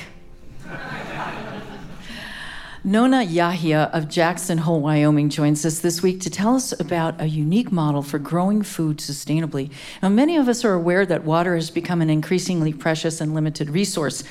Nona 2.87 3.25
Yehia 3.25 3.90
of 3.94 4.11
Jackson 4.11 4.59
Hole, 4.59 4.79
Wyoming 4.79 5.31
joins 5.31 5.64
us 5.64 5.81
this 5.81 6.03
week 6.03 6.20
to 6.20 6.29
tell 6.29 6.55
us 6.55 6.79
about 6.79 7.18
a 7.18 7.25
unique 7.25 7.73
model 7.73 8.03
for 8.03 8.18
growing 8.18 8.62
food 8.62 8.99
sustainably. 8.99 9.70
Now, 10.03 10.11
many 10.11 10.37
of 10.37 10.49
us 10.49 10.66
are 10.66 10.75
aware 10.75 11.07
that 11.07 11.25
water 11.25 11.55
has 11.55 11.70
become 11.70 12.03
an 12.03 12.11
increasingly 12.11 12.75
precious 12.75 13.23
and 13.23 13.35
limited 13.35 13.70
resource. 13.70 14.23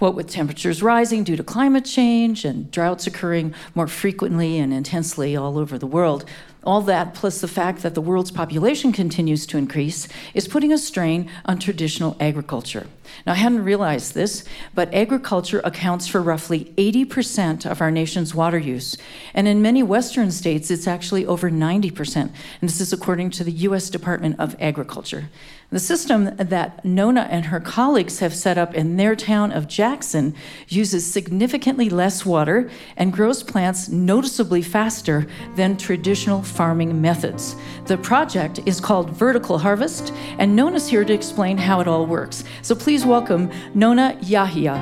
What 0.00 0.14
with 0.14 0.28
temperatures 0.28 0.82
rising 0.82 1.24
due 1.24 1.36
to 1.36 1.42
climate 1.42 1.86
change 1.86 2.44
and 2.44 2.70
droughts 2.70 3.06
occurring 3.06 3.54
more 3.74 3.88
frequently 3.88 4.58
and 4.58 4.74
intensely 4.74 5.34
all 5.34 5.56
over 5.56 5.78
the 5.78 5.86
world, 5.86 6.26
all 6.64 6.80
that, 6.82 7.14
plus 7.14 7.40
the 7.40 7.48
fact 7.48 7.82
that 7.82 7.94
the 7.94 8.00
world's 8.00 8.30
population 8.30 8.92
continues 8.92 9.46
to 9.46 9.58
increase, 9.58 10.08
is 10.34 10.48
putting 10.48 10.72
a 10.72 10.78
strain 10.78 11.30
on 11.44 11.58
traditional 11.58 12.16
agriculture. 12.18 12.86
Now, 13.26 13.32
I 13.32 13.36
hadn't 13.36 13.64
realized 13.64 14.14
this, 14.14 14.44
but 14.74 14.92
agriculture 14.92 15.60
accounts 15.64 16.08
for 16.08 16.20
roughly 16.22 16.72
80% 16.76 17.70
of 17.70 17.80
our 17.80 17.90
nation's 17.90 18.34
water 18.34 18.58
use. 18.58 18.96
And 19.34 19.46
in 19.46 19.62
many 19.62 19.82
Western 19.82 20.30
states, 20.30 20.70
it's 20.70 20.86
actually 20.86 21.26
over 21.26 21.50
90%. 21.50 22.16
And 22.16 22.32
this 22.62 22.80
is 22.80 22.92
according 22.92 23.30
to 23.30 23.44
the 23.44 23.52
U.S. 23.52 23.90
Department 23.90 24.40
of 24.40 24.56
Agriculture. 24.58 25.28
The 25.74 25.80
system 25.80 26.36
that 26.36 26.84
Nona 26.84 27.22
and 27.22 27.46
her 27.46 27.58
colleagues 27.58 28.20
have 28.20 28.32
set 28.32 28.56
up 28.56 28.76
in 28.76 28.96
their 28.96 29.16
town 29.16 29.50
of 29.50 29.66
Jackson 29.66 30.32
uses 30.68 31.04
significantly 31.04 31.90
less 31.90 32.24
water 32.24 32.70
and 32.96 33.12
grows 33.12 33.42
plants 33.42 33.88
noticeably 33.88 34.62
faster 34.62 35.26
than 35.56 35.76
traditional 35.76 36.44
farming 36.44 37.00
methods. 37.00 37.56
The 37.86 37.98
project 37.98 38.60
is 38.66 38.80
called 38.80 39.10
Vertical 39.10 39.58
Harvest, 39.58 40.12
and 40.38 40.54
Nona's 40.54 40.86
here 40.86 41.04
to 41.04 41.12
explain 41.12 41.58
how 41.58 41.80
it 41.80 41.88
all 41.88 42.06
works. 42.06 42.44
So 42.62 42.76
please 42.76 43.04
welcome 43.04 43.50
Nona 43.74 44.16
Yehia. 44.20 44.78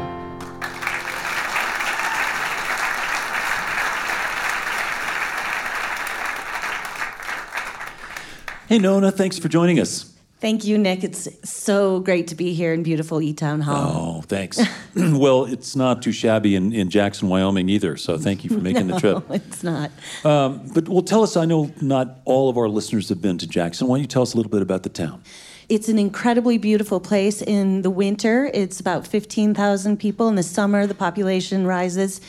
Hey, 8.69 8.79
Nona, 8.79 9.11
thanks 9.11 9.39
for 9.39 9.49
joining 9.49 9.81
us. 9.81 10.12
Thank 10.43 10.65
you, 10.65 10.77
Nick. 10.77 11.05
It's 11.05 11.29
so 11.49 12.01
great 12.01 12.27
to 12.27 12.35
be 12.35 12.53
here 12.53 12.73
in 12.73 12.83
beautiful 12.83 13.23
E 13.23 13.33
Town 13.33 13.61
Hall. 13.61 14.17
Oh, 14.19 14.23
thanks. 14.23 14.59
well, 14.97 15.45
it's 15.45 15.77
not 15.77 16.03
too 16.03 16.11
shabby 16.11 16.57
in, 16.57 16.73
in 16.73 16.91
Jackson, 16.91 17.29
Wyoming 17.29 17.69
either, 17.69 17.97
so 17.97 18.19
thank 18.19 18.43
you 18.43 18.51
for 18.51 18.57
making 18.61 18.89
the 18.89 18.99
trip. 18.99 19.29
No, 19.29 19.37
it's 19.37 19.63
not. 19.63 19.93
Um, 20.25 20.69
but 20.75 20.89
well, 20.89 21.03
tell 21.03 21.23
us, 21.23 21.37
I 21.37 21.45
know 21.45 21.71
not 21.81 22.19
all 22.25 22.51
of 22.51 22.59
our 22.59 22.69
listeners 22.69 23.09
have 23.11 23.23
been 23.23 23.39
to 23.39 23.47
Jackson. 23.47 23.87
Why 23.87 23.99
don't 23.99 24.01
you 24.01 24.09
tell 24.09 24.23
us 24.23 24.35
a 24.35 24.37
little 24.37 24.51
bit 24.51 24.63
about 24.63 24.83
the 24.83 24.89
town? 24.89 25.23
It's 25.69 25.89
an 25.89 25.97
incredibly 25.97 26.59
beautiful 26.59 26.99
place. 26.99 27.41
In 27.41 27.83
the 27.83 27.91
winter, 27.91 28.51
it's 28.53 28.81
about 28.81 29.07
15,000 29.07 29.97
people. 29.97 30.27
In 30.27 30.35
the 30.35 30.43
summer, 30.43 30.89
the 30.89 30.95
population 30.95 31.69
rises 31.69 32.21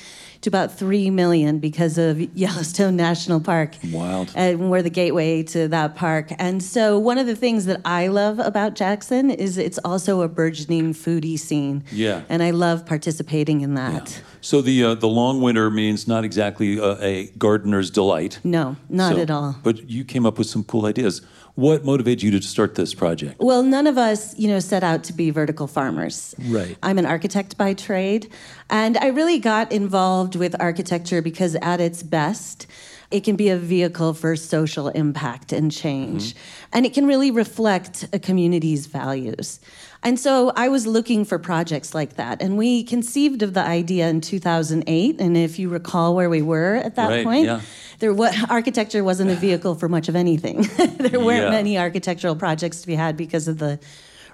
to 0.43 0.49
about 0.49 0.77
3 0.77 1.09
million 1.09 1.59
because 1.59 1.97
of 1.97 2.19
Yellowstone 2.37 2.95
National 2.95 3.39
Park. 3.39 3.75
Wild. 3.91 4.31
And 4.35 4.69
we're 4.69 4.81
the 4.81 4.89
gateway 4.89 5.43
to 5.43 5.67
that 5.69 5.95
park. 5.95 6.31
And 6.37 6.61
so, 6.61 6.99
one 6.99 7.17
of 7.17 7.25
the 7.27 7.35
things 7.35 7.65
that 7.65 7.81
I 7.85 8.07
love 8.07 8.39
about 8.39 8.75
Jackson 8.75 9.31
is 9.31 9.57
it's 9.57 9.79
also 9.79 10.21
a 10.21 10.27
burgeoning 10.27 10.93
foodie 10.93 11.39
scene. 11.39 11.83
Yeah. 11.91 12.21
And 12.29 12.43
I 12.43 12.51
love 12.51 12.85
participating 12.85 13.61
in 13.61 13.73
that. 13.75 14.21
So 14.41 14.61
the 14.61 14.83
uh, 14.83 14.95
the 14.95 15.07
long 15.07 15.41
winter 15.41 15.69
means 15.71 16.05
not 16.07 16.25
exactly 16.25 16.77
uh, 16.79 16.97
a 16.99 17.27
gardener's 17.37 17.89
delight. 17.89 18.39
No, 18.43 18.75
not 18.89 19.15
So- 19.15 19.21
at 19.21 19.31
all. 19.31 19.55
But 19.63 19.89
you 19.89 20.03
came 20.03 20.25
up 20.25 20.37
with 20.37 20.47
some 20.47 20.63
cool 20.65 20.85
ideas. 20.85 21.21
What 21.55 21.85
motivated 21.85 22.23
you 22.23 22.31
to 22.31 22.41
start 22.41 22.73
this 22.73 22.95
project? 22.95 23.39
Well, 23.39 23.61
none 23.61 23.85
of 23.85 23.95
us, 23.95 24.37
you 24.39 24.47
know, 24.47 24.59
set 24.59 24.83
out 24.83 25.03
to 25.05 25.13
be 25.13 25.29
vertical 25.29 25.67
farmers. 25.67 26.33
Right. 26.47 26.75
I'm 26.81 26.97
an 26.97 27.05
architect 27.05 27.57
by 27.57 27.75
trade, 27.75 28.31
and 28.71 28.97
I 28.97 29.07
really 29.07 29.37
got 29.37 29.71
involved 29.71 30.35
with 30.35 30.55
architecture 30.59 31.21
because 31.21 31.55
at 31.61 31.79
its 31.79 32.01
best, 32.01 32.65
it 33.11 33.23
can 33.23 33.35
be 33.35 33.49
a 33.49 33.57
vehicle 33.57 34.15
for 34.15 34.35
social 34.35 34.87
impact 34.89 35.53
and 35.53 35.71
change. 35.71 36.33
Mm-hmm. 36.33 36.69
And 36.73 36.85
it 36.87 36.95
can 36.95 37.05
really 37.05 37.29
reflect 37.29 38.07
a 38.11 38.17
community's 38.17 38.87
values. 38.87 39.59
And 40.03 40.19
so 40.19 40.51
I 40.55 40.67
was 40.67 40.85
looking 40.85 41.23
for 41.23 41.39
projects 41.39 41.95
like 41.95 42.15
that. 42.17 42.41
And 42.41 42.57
we 42.57 42.83
conceived 42.83 43.41
of 43.41 43.53
the 43.53 43.61
idea 43.61 44.09
in 44.09 44.19
2008. 44.19 45.19
And 45.19 45.37
if 45.37 45.57
you 45.57 45.69
recall 45.69 46.13
where 46.15 46.29
we 46.29 46.41
were 46.41 46.75
at 46.75 46.95
that 46.95 47.09
Right, 47.09 47.23
point, 47.23 47.45
yeah. 47.45 47.61
there 47.99 48.13
wa- 48.13 48.33
architecture 48.49 49.03
wasn't 49.03 49.31
a 49.31 49.35
vehicle 49.35 49.75
for 49.75 49.87
much 49.87 50.09
of 50.09 50.15
anything. 50.15 50.63
there 50.99 51.19
weren't 51.21 51.43
Yeah. 51.45 51.49
many 51.51 51.77
architectural 51.77 52.35
projects 52.35 52.81
to 52.81 52.87
be 52.87 52.95
had 52.95 53.15
because 53.15 53.47
of 53.47 53.59
the 53.59 53.79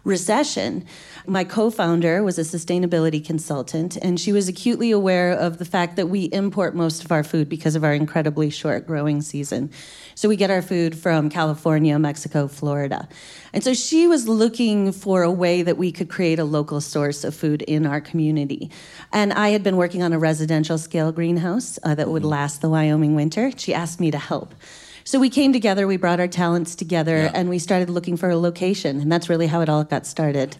recession. 0.04 0.86
My 1.28 1.44
co 1.44 1.70
founder 1.70 2.24
was 2.24 2.40
a 2.40 2.44
sustainability 2.44 3.24
consultant, 3.24 3.98
and 3.98 4.20
she 4.20 4.32
was 4.32 4.48
acutely 4.48 4.92
aware 4.92 5.32
of 5.34 5.58
the 5.60 5.66
fact 5.66 5.98
that 5.98 6.08
we 6.08 6.24
import 6.32 6.74
most 6.76 7.04
of 7.06 7.12
our 7.12 7.24
food 7.24 7.50
because 7.50 7.76
of 7.76 7.84
our 7.84 7.94
incredibly 7.94 8.50
short 8.50 8.88
growing 8.88 9.22
season. 9.22 9.70
So 10.20 10.28
we 10.28 10.36
get 10.36 10.52
our 10.52 10.62
food 10.62 10.98
from 10.98 11.30
California, 11.30 11.98
Mexico, 11.98 12.50
Florida. 12.50 13.08
And 13.54 13.64
so 13.64 13.74
she 13.74 14.06
was 14.06 14.28
looking 14.28 14.92
for 14.92 15.24
a 15.24 15.32
way 15.32 15.62
that 15.62 15.78
we 15.78 15.94
could 15.94 16.10
create 16.10 16.40
a 16.40 16.44
local 16.44 16.82
source 16.82 17.24
of 17.24 17.34
food 17.34 17.62
in 17.62 17.86
our 17.86 18.02
community. 18.02 18.70
And 19.14 19.32
I 19.32 19.52
had 19.52 19.64
been 19.64 19.78
working 19.78 20.04
on 20.04 20.12
a 20.12 20.20
residential 20.20 20.78
scale 20.78 21.14
greenhouse 21.14 21.80
uh, 21.84 21.96
that 21.96 22.10
would 22.10 22.26
last 22.26 22.60
the 22.60 22.70
Wyoming 22.70 23.16
winter. 23.16 23.54
She 23.56 23.74
asked 23.74 24.02
me 24.02 24.12
to 24.12 24.18
help. 24.18 24.54
So 25.06 25.22
we 25.22 25.30
came 25.30 25.54
together, 25.54 25.88
we 25.88 25.96
brought 25.96 26.20
our 26.20 26.28
talents 26.28 26.76
together, 26.76 27.16
Yeah. 27.16 27.32
and 27.34 27.48
we 27.48 27.58
started 27.58 27.90
looking 27.90 28.18
for 28.18 28.30
a 28.30 28.36
location. 28.36 29.00
And 29.00 29.10
that's 29.10 29.30
really 29.30 29.48
how 29.48 29.62
it 29.62 29.70
all 29.70 29.86
got 29.86 30.06
started. 30.06 30.58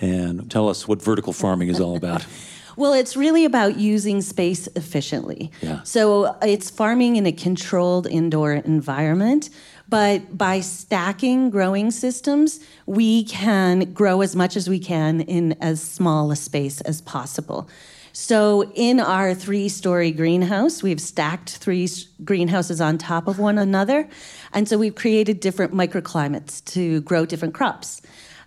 And 0.00 0.50
tell 0.50 0.68
us 0.68 0.88
what 0.88 1.00
vertical 1.00 1.32
farming 1.32 1.68
is 1.68 1.78
all 1.78 1.96
about. 1.96 2.26
Well, 2.78 2.92
it's 2.92 3.16
really 3.16 3.44
about 3.44 3.76
using 3.76 4.22
space 4.22 4.68
efficiently. 4.76 5.50
Yeah. 5.62 5.82
So 5.82 6.36
it's 6.42 6.70
farming 6.70 7.16
in 7.16 7.26
a 7.26 7.32
controlled 7.32 8.06
indoor 8.06 8.52
environment, 8.52 9.50
but 9.88 10.38
by 10.38 10.60
stacking 10.60 11.50
growing 11.50 11.90
systems, 11.90 12.60
we 12.86 13.24
can 13.24 13.92
grow 13.92 14.20
as 14.20 14.36
much 14.36 14.56
as 14.56 14.68
we 14.68 14.78
can 14.78 15.22
in 15.22 15.56
as 15.60 15.82
small 15.82 16.30
a 16.30 16.36
space 16.36 16.80
as 16.82 17.00
possible. 17.00 17.68
So, 18.12 18.70
in 18.74 19.00
our 19.00 19.34
three 19.34 19.68
story 19.68 20.10
greenhouse, 20.12 20.82
we've 20.82 21.00
stacked 21.00 21.56
three 21.58 21.88
greenhouses 22.24 22.80
on 22.80 22.98
top 22.98 23.28
of 23.28 23.38
one 23.38 23.58
another. 23.58 24.08
And 24.52 24.68
so, 24.68 24.78
we've 24.78 24.94
created 24.94 25.40
different 25.40 25.72
microclimates 25.72 26.64
to 26.72 27.00
grow 27.02 27.26
different 27.26 27.54
crops. 27.54 28.02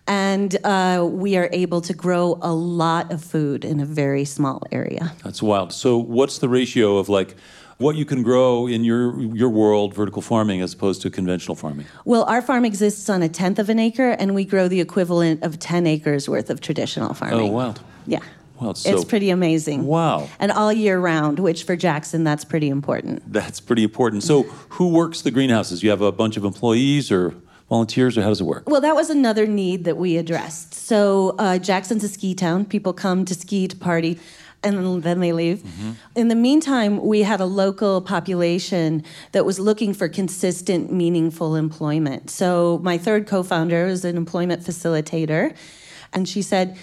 And 0.07 0.57
uh, 0.65 1.07
we 1.09 1.37
are 1.37 1.49
able 1.51 1.81
to 1.81 1.93
grow 1.93 2.37
a 2.41 2.53
lot 2.53 3.11
of 3.11 3.23
food 3.23 3.63
in 3.63 3.79
a 3.79 3.85
very 3.85 4.25
small 4.25 4.63
area. 4.71 5.13
That's 5.23 5.41
wild. 5.41 5.71
So, 5.73 5.97
what's 5.97 6.39
the 6.39 6.49
ratio 6.49 6.97
of 6.97 7.07
like 7.07 7.35
what 7.77 7.95
you 7.95 8.03
can 8.05 8.23
grow 8.23 8.67
in 8.67 8.83
your 8.83 9.19
your 9.21 9.49
world, 9.49 9.93
vertical 9.93 10.21
farming, 10.21 10.61
as 10.61 10.73
opposed 10.73 11.01
to 11.03 11.09
conventional 11.09 11.55
farming? 11.55 11.85
Well, 12.03 12.23
our 12.23 12.41
farm 12.41 12.65
exists 12.65 13.09
on 13.09 13.21
a 13.21 13.29
tenth 13.29 13.59
of 13.59 13.69
an 13.69 13.79
acre, 13.79 14.09
and 14.09 14.33
we 14.35 14.43
grow 14.43 14.67
the 14.67 14.81
equivalent 14.81 15.43
of 15.43 15.59
10 15.59 15.85
acres 15.87 16.27
worth 16.27 16.49
of 16.49 16.61
traditional 16.61 17.13
farming 17.13 17.35
Oh, 17.35 17.39
farming. 17.39 17.53
wild. 17.53 17.79
Yeah. 18.07 18.19
Wow, 18.59 18.73
so- 18.73 18.93
it's 18.93 19.05
pretty 19.05 19.29
amazing. 19.31 19.85
Wow. 19.85 20.29
And 20.39 20.51
all 20.51 20.71
year 20.73 20.99
round, 20.99 21.39
which 21.39 21.63
for 21.63 21.75
Jackson, 21.75 22.23
that's 22.23 22.43
pretty 22.45 22.69
important. 22.69 23.31
That's 23.31 23.59
pretty 23.59 23.83
important. 23.83 24.23
So, 24.23 24.43
who 24.69 24.89
works 24.89 25.21
the 25.21 25.31
greenhouses? 25.31 25.83
You 25.83 25.89
have 25.91 26.01
a 26.01 26.11
bunch 26.11 26.37
of 26.37 26.43
employees 26.45 27.11
or 27.11 27.33
volunteers, 27.71 28.17
or 28.17 28.21
how 28.21 28.27
does 28.27 28.41
it 28.41 28.43
work? 28.43 28.69
Well, 28.69 28.81
that 28.81 28.95
was 28.95 29.09
another 29.09 29.47
need 29.47 29.85
that 29.85 29.95
we 29.95 30.17
addressed. 30.17 30.73
So, 30.73 31.35
uh, 31.39 31.57
Jackson's 31.57 32.03
a 32.03 32.09
ski 32.09 32.35
town. 32.35 32.65
People 32.65 32.91
come 32.91 33.23
to 33.23 33.33
ski 33.33 33.67
to 33.69 33.77
party. 33.77 34.19
And 34.63 35.01
then 35.01 35.21
they 35.21 35.31
leave. 35.33 35.63
In 36.15 36.27
the 36.27 36.35
meantime, 36.35 37.01
we 37.01 37.23
had 37.23 37.39
a 37.41 37.45
local 37.45 37.99
population 37.99 39.03
that 39.31 39.43
was 39.43 39.57
looking 39.57 39.91
for 39.91 40.07
consistent, 40.07 40.91
meaningful 40.91 41.55
employment. 41.55 42.29
So, 42.29 42.79
my 42.83 42.97
third 42.99 43.25
co 43.25 43.41
founder 43.41 43.87
is 43.87 44.05
an 44.05 44.17
employment 44.17 44.61
facilitator. 44.61 45.55
And 46.13 46.29
she 46.29 46.43
said, 46.43 46.77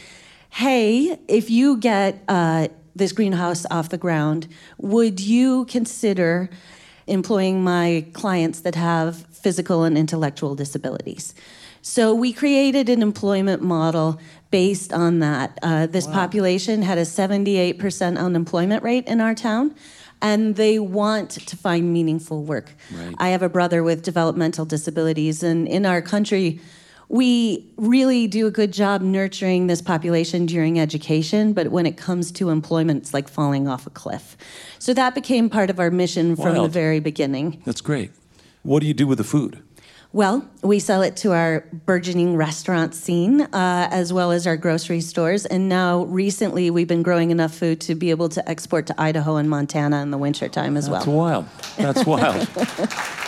Hey, 0.50 1.20
if 1.28 1.50
you 1.50 1.76
get 1.76 2.24
uh, 2.26 2.68
this 2.96 3.12
greenhouse 3.12 3.64
off 3.70 3.90
the 3.90 3.98
ground, 3.98 4.48
would 4.78 5.20
you 5.20 5.66
consider 5.66 6.50
employing 7.08 7.62
my 7.62 8.06
clients 8.12 8.60
that 8.60 8.74
have 8.74 9.26
physical 9.32 9.84
and 9.84 9.96
intellectual 9.96 10.54
disabilities. 10.54 11.34
So 11.82 12.14
we 12.14 12.32
created 12.32 12.88
an 12.88 13.02
employment 13.02 13.62
model 13.62 14.20
based 14.50 14.92
on 14.92 15.20
that. 15.20 15.58
Uh, 15.62 15.86
this 15.86 16.06
population 16.06 16.82
had 16.82 16.98
a 16.98 17.02
78% 17.02 18.18
unemployment 18.18 18.82
rate 18.82 19.06
in 19.06 19.20
our 19.20 19.34
town. 19.34 19.74
And 20.20 20.56
they 20.56 20.80
want 20.80 21.30
to 21.30 21.56
find 21.56 21.92
meaningful 21.92 22.42
work. 22.42 22.72
Right. 22.92 23.14
I 23.18 23.28
have 23.28 23.42
a 23.42 23.48
brother 23.48 23.84
with 23.84 24.02
developmental 24.02 24.64
disabilities, 24.64 25.44
and 25.44 25.68
in 25.68 25.86
our 25.86 26.02
country, 26.02 26.60
we 27.08 27.66
really 27.76 28.26
do 28.26 28.46
a 28.46 28.50
good 28.50 28.72
job 28.72 29.00
nurturing 29.00 29.66
this 29.66 29.80
population 29.80 30.46
during 30.46 30.78
education, 30.78 31.54
but 31.54 31.68
when 31.68 31.86
it 31.86 31.96
comes 31.96 32.30
to 32.32 32.50
employment, 32.50 33.02
it's 33.02 33.14
like 33.14 33.28
falling 33.28 33.66
off 33.66 33.86
a 33.86 33.90
cliff. 33.90 34.36
So 34.78 34.92
that 34.94 35.14
became 35.14 35.48
part 35.48 35.70
of 35.70 35.80
our 35.80 35.90
mission 35.90 36.36
from 36.36 36.54
the 36.54 36.68
very 36.68 37.00
beginning. 37.00 37.62
That's 37.64 37.80
great. 37.80 38.10
What 38.62 38.80
do 38.80 38.86
you 38.86 38.94
do 38.94 39.06
with 39.06 39.18
the 39.18 39.24
food? 39.24 39.62
Well, 40.12 40.48
we 40.62 40.78
sell 40.78 41.02
it 41.02 41.16
to 41.18 41.32
our 41.32 41.66
burgeoning 41.84 42.36
restaurant 42.36 42.94
scene 42.94 43.42
uh, 43.42 43.88
as 43.90 44.10
well 44.10 44.30
as 44.30 44.46
our 44.46 44.56
grocery 44.56 45.02
stores. 45.02 45.44
And 45.44 45.68
now, 45.68 46.04
recently, 46.04 46.70
we've 46.70 46.88
been 46.88 47.02
growing 47.02 47.30
enough 47.30 47.54
food 47.54 47.80
to 47.82 47.94
be 47.94 48.10
able 48.10 48.30
to 48.30 48.48
export 48.48 48.86
to 48.86 48.98
Idaho 48.98 49.36
and 49.36 49.50
Montana 49.50 50.00
in 50.00 50.10
the 50.10 50.18
wintertime 50.18 50.78
as 50.78 50.88
That's 50.88 51.06
well. 51.06 51.42
That's 51.76 52.06
wild. 52.06 52.48
That's 52.48 52.58
wild. 52.58 53.18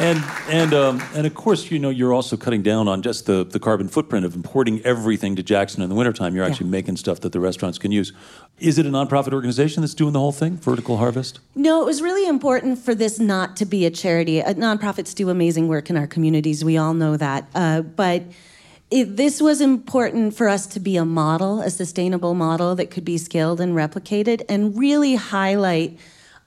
and 0.00 0.24
and 0.48 0.72
um, 0.72 1.02
and 1.14 1.26
of 1.26 1.34
course, 1.34 1.70
you 1.70 1.78
know, 1.78 1.90
you're 1.90 2.14
also 2.14 2.36
cutting 2.36 2.62
down 2.62 2.88
on 2.88 3.02
just 3.02 3.26
the, 3.26 3.44
the 3.44 3.60
carbon 3.60 3.86
footprint 3.86 4.24
of 4.24 4.34
importing 4.34 4.80
everything 4.82 5.36
to 5.36 5.42
Jackson 5.42 5.82
in 5.82 5.90
the 5.90 5.94
wintertime. 5.94 6.34
You're 6.34 6.44
actually 6.44 6.70
making 6.70 6.96
stuff 6.96 7.20
that 7.20 7.32
the 7.32 7.40
restaurants 7.40 7.78
can 7.78 7.92
use. 7.92 8.12
Is 8.58 8.78
it 8.78 8.86
a 8.86 8.88
nonprofit 8.88 9.32
organization 9.34 9.82
that's 9.82 9.94
doing 9.94 10.14
the 10.14 10.18
whole 10.18 10.32
thing, 10.32 10.56
Vertical 10.56 10.96
Harvest? 10.96 11.40
No, 11.54 11.82
it 11.82 11.84
was 11.84 12.00
really 12.00 12.26
important 12.26 12.78
for 12.78 12.94
this 12.94 13.20
not 13.20 13.56
to 13.58 13.66
be 13.66 13.84
a 13.84 13.90
charity. 13.90 14.42
Uh, 14.42 14.54
nonprofits 14.54 15.14
do 15.14 15.28
amazing 15.28 15.68
work 15.68 15.90
in 15.90 15.96
our 15.96 16.06
communities. 16.06 16.64
We 16.64 16.78
all 16.78 16.94
know 16.94 17.16
that. 17.18 17.46
Uh, 17.54 17.82
but 17.82 18.22
it, 18.90 19.16
this 19.16 19.40
was 19.40 19.60
important 19.60 20.34
for 20.34 20.48
us 20.48 20.66
to 20.68 20.80
be 20.80 20.96
a 20.96 21.04
model, 21.04 21.60
a 21.60 21.70
sustainable 21.70 22.34
model 22.34 22.74
that 22.74 22.90
could 22.90 23.04
be 23.04 23.18
scaled 23.18 23.60
and 23.60 23.74
replicated, 23.74 24.42
and 24.48 24.78
really 24.78 25.14
highlight 25.14 25.98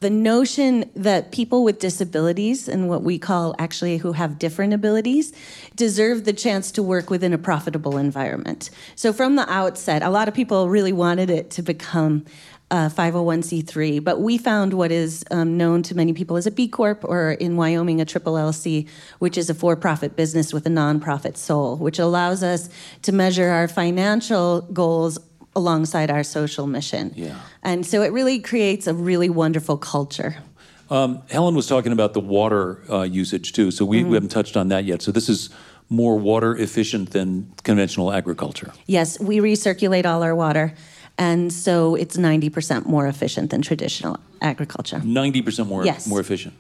the 0.03 0.09
notion 0.09 0.91
that 0.97 1.31
people 1.31 1.63
with 1.63 1.79
disabilities 1.79 2.67
and 2.67 2.89
what 2.89 3.03
we 3.03 3.17
call 3.17 3.55
actually 3.57 3.95
who 3.95 4.11
have 4.11 4.37
different 4.37 4.73
abilities 4.73 5.31
deserve 5.77 6.25
the 6.25 6.33
chance 6.33 6.73
to 6.73 6.83
work 6.83 7.09
within 7.09 7.31
a 7.31 7.37
profitable 7.37 7.97
environment. 7.97 8.69
So 8.95 9.13
from 9.13 9.37
the 9.37 9.49
outset, 9.49 10.03
a 10.03 10.09
lot 10.09 10.27
of 10.27 10.33
people 10.33 10.67
really 10.67 10.91
wanted 10.91 11.29
it 11.29 11.49
to 11.51 11.61
become 11.61 12.25
uh, 12.69 12.89
501c3, 12.89 14.03
but 14.03 14.19
we 14.19 14.37
found 14.37 14.73
what 14.73 14.91
is 14.91 15.23
um, 15.31 15.57
known 15.57 15.83
to 15.83 15.95
many 15.95 16.11
people 16.11 16.35
as 16.35 16.47
a 16.47 16.51
B 16.51 16.67
Corp 16.67 17.05
or 17.05 17.31
in 17.31 17.55
Wyoming 17.55 18.01
a 18.01 18.05
triple 18.05 18.33
LC, 18.33 18.89
which 19.19 19.37
is 19.37 19.49
a 19.49 19.53
for 19.53 19.77
profit 19.77 20.17
business 20.17 20.51
with 20.51 20.65
a 20.65 20.69
nonprofit 20.69 21.37
soul, 21.37 21.77
which 21.77 21.99
allows 21.99 22.43
us 22.43 22.69
to 23.03 23.13
measure 23.13 23.47
our 23.49 23.69
financial 23.69 24.61
goals 24.73 25.17
alongside 25.55 26.09
our 26.09 26.23
social 26.23 26.67
mission. 26.67 27.11
Yeah. 27.15 27.35
And 27.61 27.85
so 27.85 28.01
it 28.01 28.11
really 28.11 28.39
creates 28.39 28.87
a 28.87 28.93
really 28.93 29.29
wonderful 29.29 29.77
culture. 29.77 30.35
Helen 30.89 31.55
was 31.55 31.67
talking 31.67 31.91
about 31.91 32.13
the 32.13 32.19
water 32.19 32.79
uh, 32.89 33.01
usage 33.01 33.51
too, 33.53 33.71
so 33.71 33.83
we, 33.83 33.99
Mm-hmm. 34.01 34.09
we 34.09 34.13
haven't 34.15 34.29
touched 34.29 34.55
on 34.57 34.67
that 34.67 34.85
yet. 34.85 35.01
So 35.01 35.11
this 35.11 35.27
is 35.27 35.49
more 35.89 36.17
water 36.19 36.55
efficient 36.55 37.11
than 37.11 37.51
conventional 37.63 38.11
agriculture. 38.13 38.71
Yes, 38.85 39.19
we 39.19 39.37
recirculate 39.39 40.05
all 40.05 40.21
our 40.21 40.35
water, 40.35 40.73
and 41.17 41.51
so 41.51 41.95
it's 41.95 42.15
90% 42.17 42.85
more 42.85 43.07
efficient 43.07 43.49
than 43.49 43.61
traditional 43.63 44.17
agriculture. 44.41 45.01
Ninety 45.03 45.41
percent 45.41 45.67
more 45.67 45.83
Yes. 45.85 46.05
more 46.07 46.19
efficient. 46.19 46.53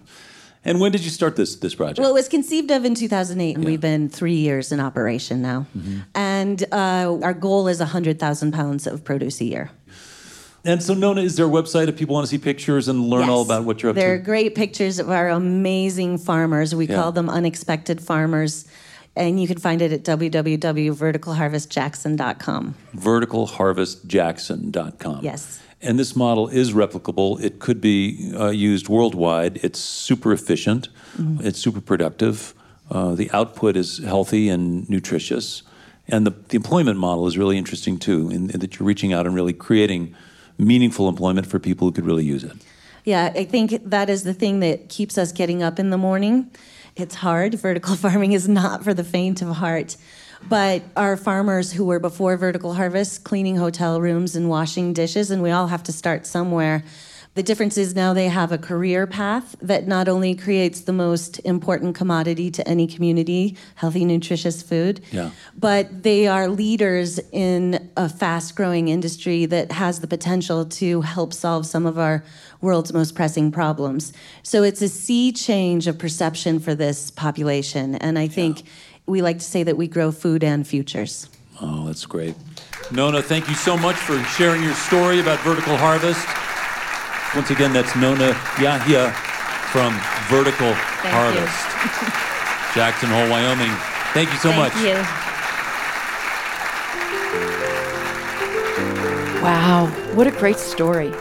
And 0.65 0.79
when 0.79 0.91
did 0.91 1.03
you 1.03 1.09
start 1.09 1.35
this 1.35 1.55
this 1.55 1.75
project? 1.75 1.99
Well, 1.99 2.09
it 2.09 2.13
was 2.13 2.29
conceived 2.29 2.71
of 2.71 2.85
in 2.85 2.95
2008, 2.95 3.55
and 3.57 3.65
we've 3.65 3.81
been 3.81 4.07
three 4.09 4.35
years 4.35 4.71
in 4.71 4.79
operation 4.79 5.41
now. 5.41 5.65
Mm-hmm. 5.77 5.99
And 6.15 6.63
uh, 6.71 7.19
our 7.21 7.33
goal 7.33 7.67
is 7.67 7.79
100,000 7.79 8.51
pounds 8.53 8.87
of 8.87 9.03
produce 9.03 9.41
a 9.41 9.45
year. 9.45 9.71
and 10.63 10.81
so, 10.81 10.93
Nona, 10.93 11.19
is 11.21 11.35
there 11.35 11.45
a 11.45 11.49
website 11.49 11.89
if 11.89 11.97
people 11.97 12.13
want 12.15 12.25
to 12.25 12.29
see 12.29 12.37
pictures 12.37 12.87
and 12.87 13.09
learn 13.09 13.27
all 13.29 13.41
about 13.41 13.65
what 13.65 13.83
you're 13.83 13.89
up 13.89 13.95
There 13.97 14.13
are 14.13 14.17
great 14.17 14.55
pictures 14.55 14.99
of 14.99 15.09
our 15.09 15.27
amazing 15.29 16.17
farmers. 16.17 16.73
We 16.73 16.87
Yeah. 16.87 16.95
call 16.95 17.11
them 17.11 17.29
unexpected 17.29 17.99
farmers. 18.01 18.65
And 19.15 19.39
you 19.39 19.47
can 19.47 19.59
find 19.59 19.79
it 19.81 19.91
at 19.91 20.03
www.verticalharvestjackson.com. 20.03 22.75
verticalharvestjackson.com. 22.97 25.19
Yes. 25.23 25.59
And 25.83 25.99
this 25.99 26.15
model 26.15 26.47
is 26.47 26.73
replicable. 26.73 27.41
It 27.41 27.59
could 27.59 27.81
be 27.81 28.33
uh, 28.39 28.49
used 28.49 28.89
worldwide. 28.89 29.59
It's 29.63 29.79
super 29.79 30.31
efficient. 30.31 30.89
Mm-hmm. 31.17 31.45
It's 31.45 31.59
super 31.59 31.81
productive. 31.81 32.53
Uh, 32.89 33.15
the 33.15 33.29
output 33.31 33.75
is 33.75 33.99
healthy 33.99 34.49
and 34.49 34.89
nutritious. 34.89 35.63
And 36.07 36.25
the, 36.25 36.31
the 36.31 36.55
employment 36.55 36.99
model 36.99 37.27
is 37.27 37.37
really 37.37 37.57
interesting 37.57 37.97
too, 37.97 38.29
in, 38.29 38.49
in 38.49 38.59
that 38.59 38.79
you're 38.79 38.87
reaching 38.87 39.13
out 39.13 39.25
and 39.25 39.35
really 39.35 39.53
creating 39.53 40.15
meaningful 40.57 41.09
employment 41.09 41.47
for 41.47 41.59
people 41.59 41.87
who 41.87 41.91
could 41.91 42.05
really 42.05 42.25
use 42.25 42.43
it. 42.43 42.53
Yeah, 43.03 43.33
I 43.35 43.43
think 43.43 43.89
that 43.89 44.09
is 44.09 44.23
the 44.23 44.33
thing 44.33 44.59
that 44.61 44.89
keeps 44.89 45.17
us 45.17 45.31
getting 45.31 45.61
up 45.61 45.79
in 45.79 45.89
the 45.89 45.97
morning. 45.97 46.49
It's 46.95 47.15
hard. 47.15 47.55
Vertical 47.55 47.95
farming 48.03 48.31
is 48.33 48.47
not 48.47 48.83
for 48.83 48.93
the 48.93 49.03
faint 49.03 49.41
of 49.41 49.49
heart. 49.57 49.97
But 50.49 50.83
our 50.95 51.17
farmers 51.17 51.71
who 51.71 51.85
were 51.85 51.99
before 51.99 52.37
vertical 52.37 52.73
harvest, 52.73 53.23
cleaning 53.23 53.55
hotel 53.55 53.99
rooms 54.01 54.35
and 54.35 54.49
washing 54.49 54.93
dishes, 54.93 55.31
and 55.31 55.41
we 55.41 55.51
all 55.51 55.67
have 55.67 55.83
to 55.83 55.91
start 55.91 56.27
somewhere. 56.27 56.83
The 57.35 57.41
difference 57.41 57.79
is 57.79 57.95
now 57.95 58.13
they 58.13 58.27
have 58.27 58.51
a 58.51 58.59
career 58.59 59.07
path 59.07 59.55
that 59.59 59.87
not 59.87 60.07
only 60.07 60.35
creates 60.35 60.81
the 60.81 60.93
most 60.93 61.39
important 61.39 61.95
commodity 61.95 62.51
to 62.51 62.67
any 62.67 62.85
community, 62.85 63.57
healthy, 63.73 64.05
nutritious 64.05 64.61
food, 64.61 65.01
Yeah. 65.11 65.31
but 65.57 66.03
they 66.03 66.27
are 66.27 66.47
leaders 66.47 67.19
in 67.31 67.89
a 67.97 68.07
fast 68.07 68.55
growing 68.55 68.87
industry 68.89 69.47
that 69.47 69.71
has 69.71 69.99
the 70.01 70.05
potential 70.07 70.63
to 70.65 71.01
help 71.01 71.33
solve 71.33 71.65
some 71.65 71.87
of 71.87 71.97
our 71.97 72.23
world's 72.61 72.93
most 72.93 73.15
pressing 73.15 73.51
problems. 73.51 74.13
So 74.43 74.61
it's 74.61 74.83
a 74.83 74.89
sea 74.89 75.31
change 75.31 75.87
of 75.87 75.97
perception 75.97 76.59
for 76.59 76.75
this 76.75 77.09
population. 77.09 77.95
And 77.95 78.19
I 78.19 78.27
think 78.27 78.61
we 79.05 79.21
like 79.21 79.39
to 79.39 79.45
say 79.45 79.63
that 79.63 79.77
we 79.77 79.87
grow 79.87 80.11
food 80.11 80.43
and 80.43 80.65
futures. 80.67 81.29
Oh, 81.61 81.85
that's 81.85 82.05
great. 82.05 82.35
Nona, 82.91 83.21
thank 83.21 83.47
you 83.47 83.55
so 83.55 83.77
much 83.77 83.95
for 83.95 84.21
sharing 84.23 84.63
your 84.63 84.73
story 84.73 85.19
about 85.19 85.39
Vertical 85.39 85.77
Harvest. 85.77 86.25
Once 87.35 87.49
again, 87.49 87.73
that's 87.73 87.95
Nona 87.95 88.33
Yehia 88.55 89.13
from 89.71 89.93
Vertical 90.29 90.67
you. 90.67 90.75
Harvest. 91.09 92.13
Jackson 92.75 93.09
Hole, 93.09 93.29
Wyoming. 93.29 93.71
Thank 94.13 94.31
you 94.31 94.37
so 94.37 94.51
Thank 94.51 94.73
much. 94.73 94.83
you. 94.83 94.93
Wow, 99.43 99.87
what 100.13 100.27
a 100.27 100.31
great 100.31 100.57
story. 100.57 101.11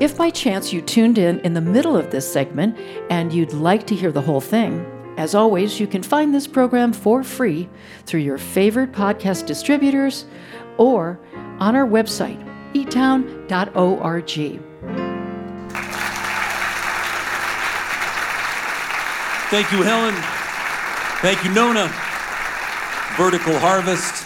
If 0.00 0.16
by 0.16 0.30
chance 0.30 0.72
you 0.72 0.80
tuned 0.80 1.18
in 1.18 1.40
in 1.40 1.54
the 1.54 1.60
middle 1.60 1.96
of 1.96 2.10
this 2.10 2.30
segment 2.30 2.78
and 3.10 3.32
you'd 3.32 3.52
like 3.52 3.86
to 3.88 3.94
hear 3.94 4.10
the 4.10 4.20
whole 4.20 4.40
thing, 4.40 4.84
as 5.18 5.34
always, 5.34 5.80
you 5.80 5.88
can 5.88 6.00
find 6.00 6.32
this 6.32 6.46
program 6.46 6.92
for 6.92 7.24
free 7.24 7.68
through 8.06 8.20
your 8.20 8.38
favorite 8.38 8.92
podcast 8.92 9.46
distributors 9.46 10.26
or 10.76 11.18
on 11.58 11.74
our 11.74 11.86
website, 11.86 12.38
etown.org. 12.72 14.30
Thank 19.50 19.72
you, 19.72 19.82
Helen. 19.82 20.14
Thank 21.20 21.44
you, 21.44 21.52
Nona. 21.52 21.88
Vertical 23.16 23.58
Harvest. 23.58 24.24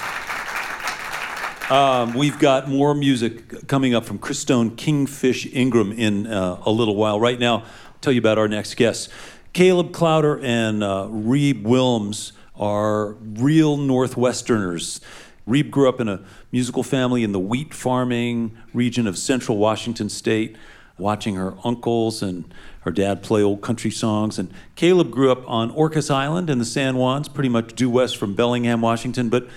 Um, 1.71 2.13
we've 2.13 2.39
got 2.39 2.69
more 2.69 2.95
music 2.95 3.67
coming 3.67 3.95
up 3.95 4.05
from 4.05 4.19
Christone 4.19 4.77
Kingfish 4.77 5.47
Ingram 5.55 5.93
in 5.93 6.27
uh, 6.27 6.61
a 6.67 6.71
little 6.71 6.97
while. 6.97 7.19
Right 7.19 7.39
now, 7.39 7.61
I'll 7.61 7.99
tell 8.03 8.13
you 8.13 8.19
about 8.19 8.37
our 8.37 8.49
next 8.49 8.75
guests. 8.75 9.09
Caleb 9.53 9.93
Klauder 9.93 10.43
and 10.43 10.83
uh, 10.83 11.09
Reeb 11.11 11.63
Willms 11.63 12.33
are 12.57 13.13
real 13.13 13.77
Northwesterners. 13.77 15.01
Reeb 15.47 15.71
grew 15.71 15.91
up 15.91 16.01
in 16.01 16.09
a 16.09 16.23
musical 16.51 16.83
family 16.83 17.23
in 17.23 17.33
the 17.33 17.39
wheat 17.39 17.75
farming 17.75 18.57
region 18.73 19.07
of 19.07 19.19
central 19.19 19.59
Washington 19.59 20.09
state, 20.09 20.57
watching 20.97 21.35
her 21.35 21.55
uncles 21.65 22.23
and 22.23 22.55
her 22.81 22.91
dad 22.91 23.23
play 23.23 23.43
old 23.43 23.61
country 23.61 23.91
songs. 23.91 24.39
And 24.39 24.51
Caleb 24.75 25.11
grew 25.11 25.31
up 25.31 25.47
on 25.47 25.71
Orcas 25.73 26.11
Island 26.11 26.49
in 26.49 26.59
the 26.59 26.65
San 26.65 26.95
Juans, 26.95 27.29
pretty 27.29 27.51
much 27.51 27.75
due 27.75 27.91
west 27.91 28.17
from 28.17 28.35
Bellingham, 28.35 28.81
Washington. 28.81 29.29
But 29.29 29.49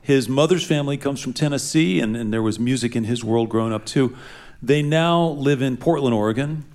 his 0.00 0.28
mother's 0.28 0.64
family 0.64 0.96
comes 0.96 1.20
from 1.20 1.32
Tennessee, 1.32 1.98
and, 1.98 2.16
and 2.16 2.32
there 2.32 2.42
was 2.42 2.60
music 2.60 2.94
in 2.94 3.02
his 3.02 3.24
world 3.24 3.48
growing 3.48 3.72
up 3.72 3.84
too. 3.84 4.16
They 4.62 4.80
now 4.80 5.26
live 5.26 5.60
in 5.60 5.76
Portland, 5.76 6.14
Oregon, 6.14 6.66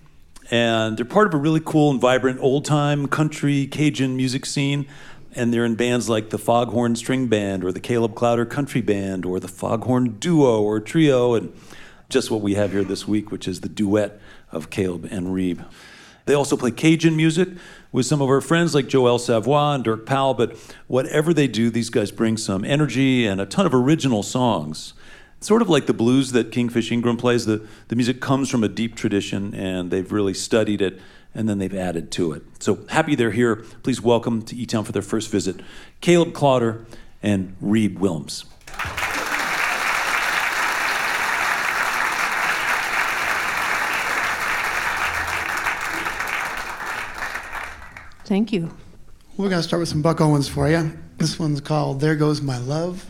and 0.51 0.97
they're 0.97 1.05
part 1.05 1.27
of 1.27 1.34
a 1.34 1.38
really 1.38 1.62
cool 1.63 1.91
and 1.91 1.99
vibrant 1.99 2.39
old 2.39 2.65
time 2.65 3.08
country 3.08 3.67
Cajun 3.67 4.15
music 4.15 4.45
scene. 4.45 4.88
And 5.38 5.53
they're 5.53 5.65
in 5.65 5.75
bands 5.75 6.08
like 6.08 6.29
the 6.29 6.38
Foghorn 6.38 6.95
String 6.95 7.27
Band 7.27 7.65
or 7.65 7.73
the 7.73 7.81
Caleb 7.81 8.13
Klauder 8.13 8.49
Country 8.49 8.79
Band 8.79 9.25
or 9.25 9.38
the 9.41 9.49
Foghorn 9.49 10.17
Duo 10.17 10.62
or 10.62 10.79
Trio, 10.79 11.34
and 11.34 11.53
just 12.08 12.31
what 12.31 12.39
we 12.39 12.53
have 12.53 12.71
here 12.71 12.86
this 12.86 13.05
week, 13.05 13.31
which 13.31 13.45
is 13.45 13.60
the 13.60 13.67
duet 13.67 14.17
of 14.53 14.69
Caleb 14.69 15.10
and 15.12 15.27
Reeb. 15.27 15.65
They 16.25 16.34
also 16.34 16.55
play 16.55 16.71
Cajun 16.71 17.17
music 17.17 17.49
with 17.91 18.05
some 18.05 18.21
of 18.21 18.29
our 18.29 18.41
friends 18.41 18.73
like 18.73 18.88
Joel 18.88 19.19
Savoy 19.19 19.75
and 19.75 19.84
Dirk 19.84 20.05
Powell, 20.05 20.34
but 20.34 20.58
whatever 20.88 21.34
they 21.34 21.47
do, 21.47 21.69
these 21.69 21.89
guys 21.89 22.12
bring 22.12 22.38
some 22.38 22.63
energy 22.63 23.27
and 23.27 23.39
a 23.39 23.45
ton 23.45 23.65
of 23.65 23.73
original 23.73 24.23
songs. 24.23 24.93
Sort 25.41 25.62
of 25.62 25.69
like 25.69 25.86
the 25.86 25.93
blues 25.93 26.32
that 26.32 26.52
Kingfish 26.52 26.91
Ingram 26.91 27.17
plays, 27.17 27.45
the, 27.45 27.67
the 27.89 27.95
music 27.95 28.19
comes 28.19 28.50
from 28.50 28.63
a 28.63 28.67
deep 28.67 28.95
tradition 28.95 29.54
and 29.54 29.91
they've 29.91 30.12
really 30.12 30.34
studied 30.34 30.82
it 30.82 31.00
and 31.36 31.48
then 31.48 31.60
they've 31.60 31.76
added 31.76 32.12
to 32.13 32.32
it. 32.32 32.43
So 32.60 32.86
happy 32.89 33.13
they're 33.13 33.32
here. 33.32 33.58
Please 33.84 34.02
welcome 34.02 34.41
to 34.43 34.56
E 34.56 34.65
Town 34.65 34.86
for 34.86 34.91
their 34.91 35.02
first 35.02 35.30
visit 35.30 35.60
Caleb 36.02 36.32
Klauder 36.34 36.86
and 37.21 37.56
Reeb 37.62 37.98
Willms. 38.00 38.45
Thank 48.26 48.52
you. 48.52 48.76
We're 49.38 49.50
going 49.50 49.62
to 49.62 49.67
start 49.67 49.82
with 49.82 49.89
some 49.89 50.02
Buck 50.02 50.19
Owens 50.19 50.48
for 50.48 50.67
you. 50.67 50.98
This 51.17 51.38
one's 51.38 51.62
called 51.62 52.00
There 52.00 52.15
Goes 52.15 52.41
My 52.41 52.58
Love. 52.58 53.06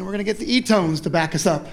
And 0.00 0.06
we're 0.06 0.12
going 0.12 0.24
to 0.24 0.32
get 0.32 0.38
the 0.38 0.50
E 0.50 0.62
tones 0.62 1.02
to 1.02 1.10
back 1.10 1.34
us 1.34 1.44
up. 1.44 1.66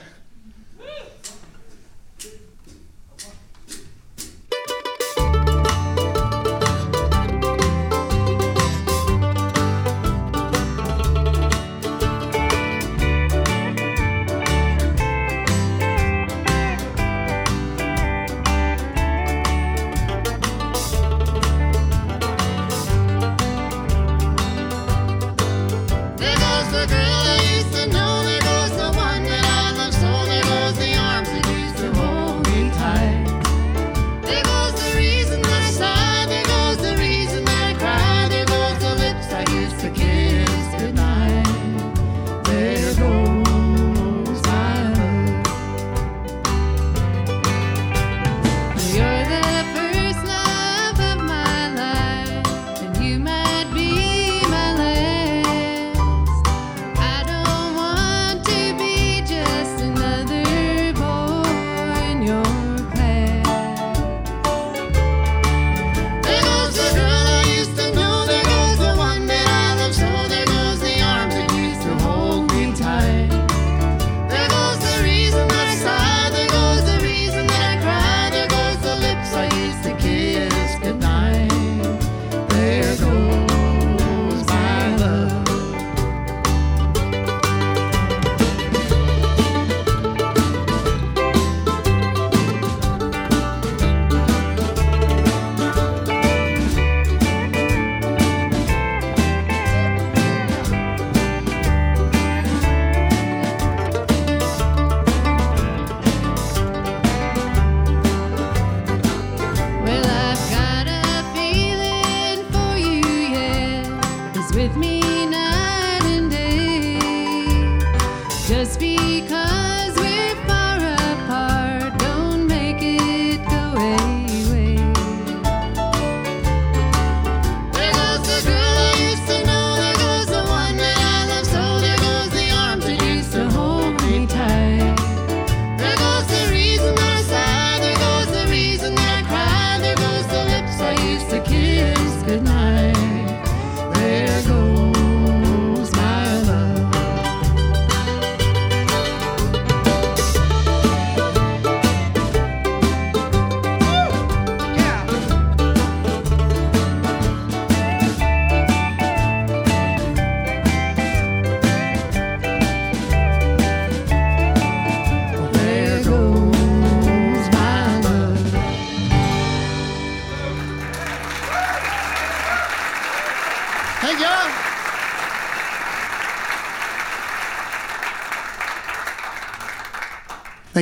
Because 119.46 119.96
we're 119.98 120.07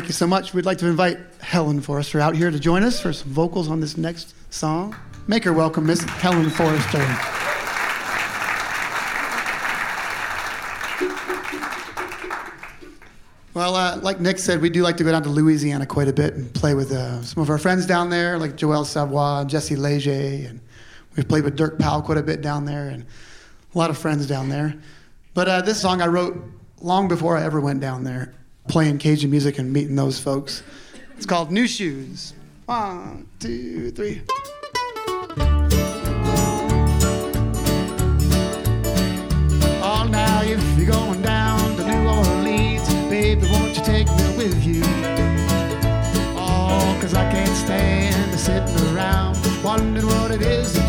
Thank 0.05 0.11
you 0.11 0.17
so 0.17 0.27
much. 0.27 0.53
We'd 0.53 0.67
like 0.67 0.77
to 0.77 0.85
invite 0.85 1.17
Helen 1.41 1.81
Forster 1.81 2.19
out 2.19 2.35
here 2.35 2.51
to 2.51 2.59
join 2.59 2.83
us 2.83 3.01
for 3.01 3.11
some 3.11 3.31
vocals 3.31 3.71
on 3.71 3.79
this 3.79 3.97
next 3.97 4.35
song. 4.53 4.95
Make 5.25 5.43
her 5.45 5.51
welcome, 5.51 5.87
Miss 5.87 6.03
Helen 6.03 6.51
Forster. 6.51 6.99
Well, 13.55 13.73
uh, 13.75 13.97
like 14.03 14.19
Nick 14.19 14.37
said, 14.37 14.61
we 14.61 14.69
do 14.69 14.83
like 14.83 14.95
to 14.97 15.03
go 15.03 15.09
down 15.09 15.23
to 15.23 15.29
Louisiana 15.29 15.87
quite 15.87 16.07
a 16.07 16.13
bit 16.13 16.35
and 16.35 16.53
play 16.53 16.75
with 16.75 16.91
uh, 16.91 17.23
some 17.23 17.41
of 17.41 17.49
our 17.49 17.57
friends 17.57 17.87
down 17.87 18.11
there, 18.11 18.37
like 18.37 18.55
Joel 18.55 18.85
Savoy 18.85 19.39
and 19.39 19.49
Jesse 19.49 19.75
Leger, 19.75 20.11
and 20.11 20.61
we've 21.17 21.27
played 21.27 21.45
with 21.45 21.55
Dirk 21.55 21.79
Powell 21.79 22.03
quite 22.03 22.19
a 22.19 22.23
bit 22.23 22.43
down 22.43 22.65
there, 22.65 22.89
and 22.89 23.07
a 23.73 23.77
lot 23.77 23.89
of 23.89 23.97
friends 23.97 24.27
down 24.27 24.49
there. 24.49 24.75
But 25.33 25.47
uh, 25.47 25.61
this 25.61 25.81
song 25.81 26.03
I 26.03 26.05
wrote 26.05 26.39
long 26.79 27.07
before 27.07 27.35
I 27.35 27.43
ever 27.43 27.59
went 27.59 27.79
down 27.79 28.03
there, 28.03 28.35
playing 28.67 28.97
Cajun 28.97 29.29
music 29.29 29.59
and 29.59 29.71
meeting 29.71 29.95
those 29.95 30.19
folks. 30.19 30.63
It's 31.17 31.25
called 31.25 31.51
New 31.51 31.67
Shoes. 31.67 32.33
One, 32.65 33.27
two, 33.39 33.91
three. 33.91 34.21
Oh, 39.87 40.07
now 40.09 40.41
if 40.43 40.77
you're 40.77 40.87
going 40.91 41.21
down 41.21 41.77
to 41.77 41.87
New 41.87 42.07
Orleans, 42.07 42.87
baby, 43.09 43.47
won't 43.51 43.77
you 43.77 43.83
take 43.83 44.07
me 44.07 44.37
with 44.37 44.65
you? 44.65 44.81
Oh, 46.35 46.97
cause 46.99 47.13
I 47.13 47.29
can't 47.31 47.55
stand 47.55 48.39
sitting 48.39 48.95
around 48.95 49.37
wondering 49.63 50.05
what 50.05 50.31
it 50.31 50.41
is 50.41 50.84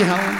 you, 0.00 0.06
Helen. 0.06 0.36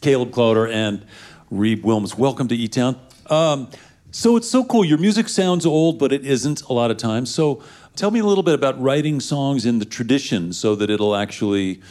Caleb 0.00 0.30
Klauder 0.30 0.72
and 0.72 1.04
Reeb 1.52 1.82
Willms. 1.82 2.16
Welcome 2.16 2.46
to 2.48 2.54
E 2.54 2.68
Town. 2.68 3.00
Um, 3.28 3.68
so 4.12 4.36
it's 4.36 4.48
so 4.48 4.64
cool. 4.64 4.84
Your 4.84 4.98
music 4.98 5.28
sounds 5.28 5.66
old, 5.66 5.98
but 5.98 6.12
it 6.12 6.24
isn't 6.24 6.62
a 6.62 6.72
lot 6.72 6.92
of 6.92 6.98
times. 6.98 7.34
So 7.34 7.62
tell 7.96 8.12
me 8.12 8.20
a 8.20 8.24
little 8.24 8.44
bit 8.44 8.54
about 8.54 8.80
writing 8.80 9.18
songs 9.18 9.66
in 9.66 9.80
the 9.80 9.84
tradition 9.84 10.52
so 10.52 10.76
that 10.76 10.88
it'll 10.88 11.16
actually, 11.16 11.82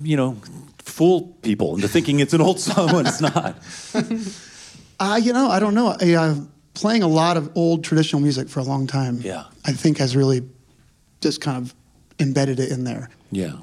you 0.00 0.16
know, 0.16 0.38
fool 0.78 1.36
people 1.42 1.74
into 1.74 1.86
thinking 1.86 2.20
it's 2.20 2.32
an 2.32 2.40
old 2.40 2.58
song 2.68 2.94
when 2.94 3.06
it's 3.06 3.20
not. 3.20 3.56
Uh, 5.00 5.16
you 5.16 5.32
know, 5.32 5.48
I 5.48 5.58
don't 5.58 5.74
know. 5.74 5.96
I, 6.00 6.12
uh, 6.12 6.36
playing 6.74 7.02
a 7.02 7.08
lot 7.08 7.36
of 7.36 7.50
old 7.56 7.82
traditional 7.82 8.22
music 8.22 8.48
for 8.48 8.60
a 8.60 8.62
long 8.62 8.86
time. 8.86 9.18
Yeah. 9.20 9.46
I 9.64 9.72
think 9.72 9.98
has 9.98 10.14
really 10.14 10.42
just 11.22 11.40
kind 11.40 11.56
of 11.56 11.74
embedded 12.18 12.60
it 12.60 12.70
in 12.70 12.84
there. 12.84 13.08
Yeah. 13.30 13.54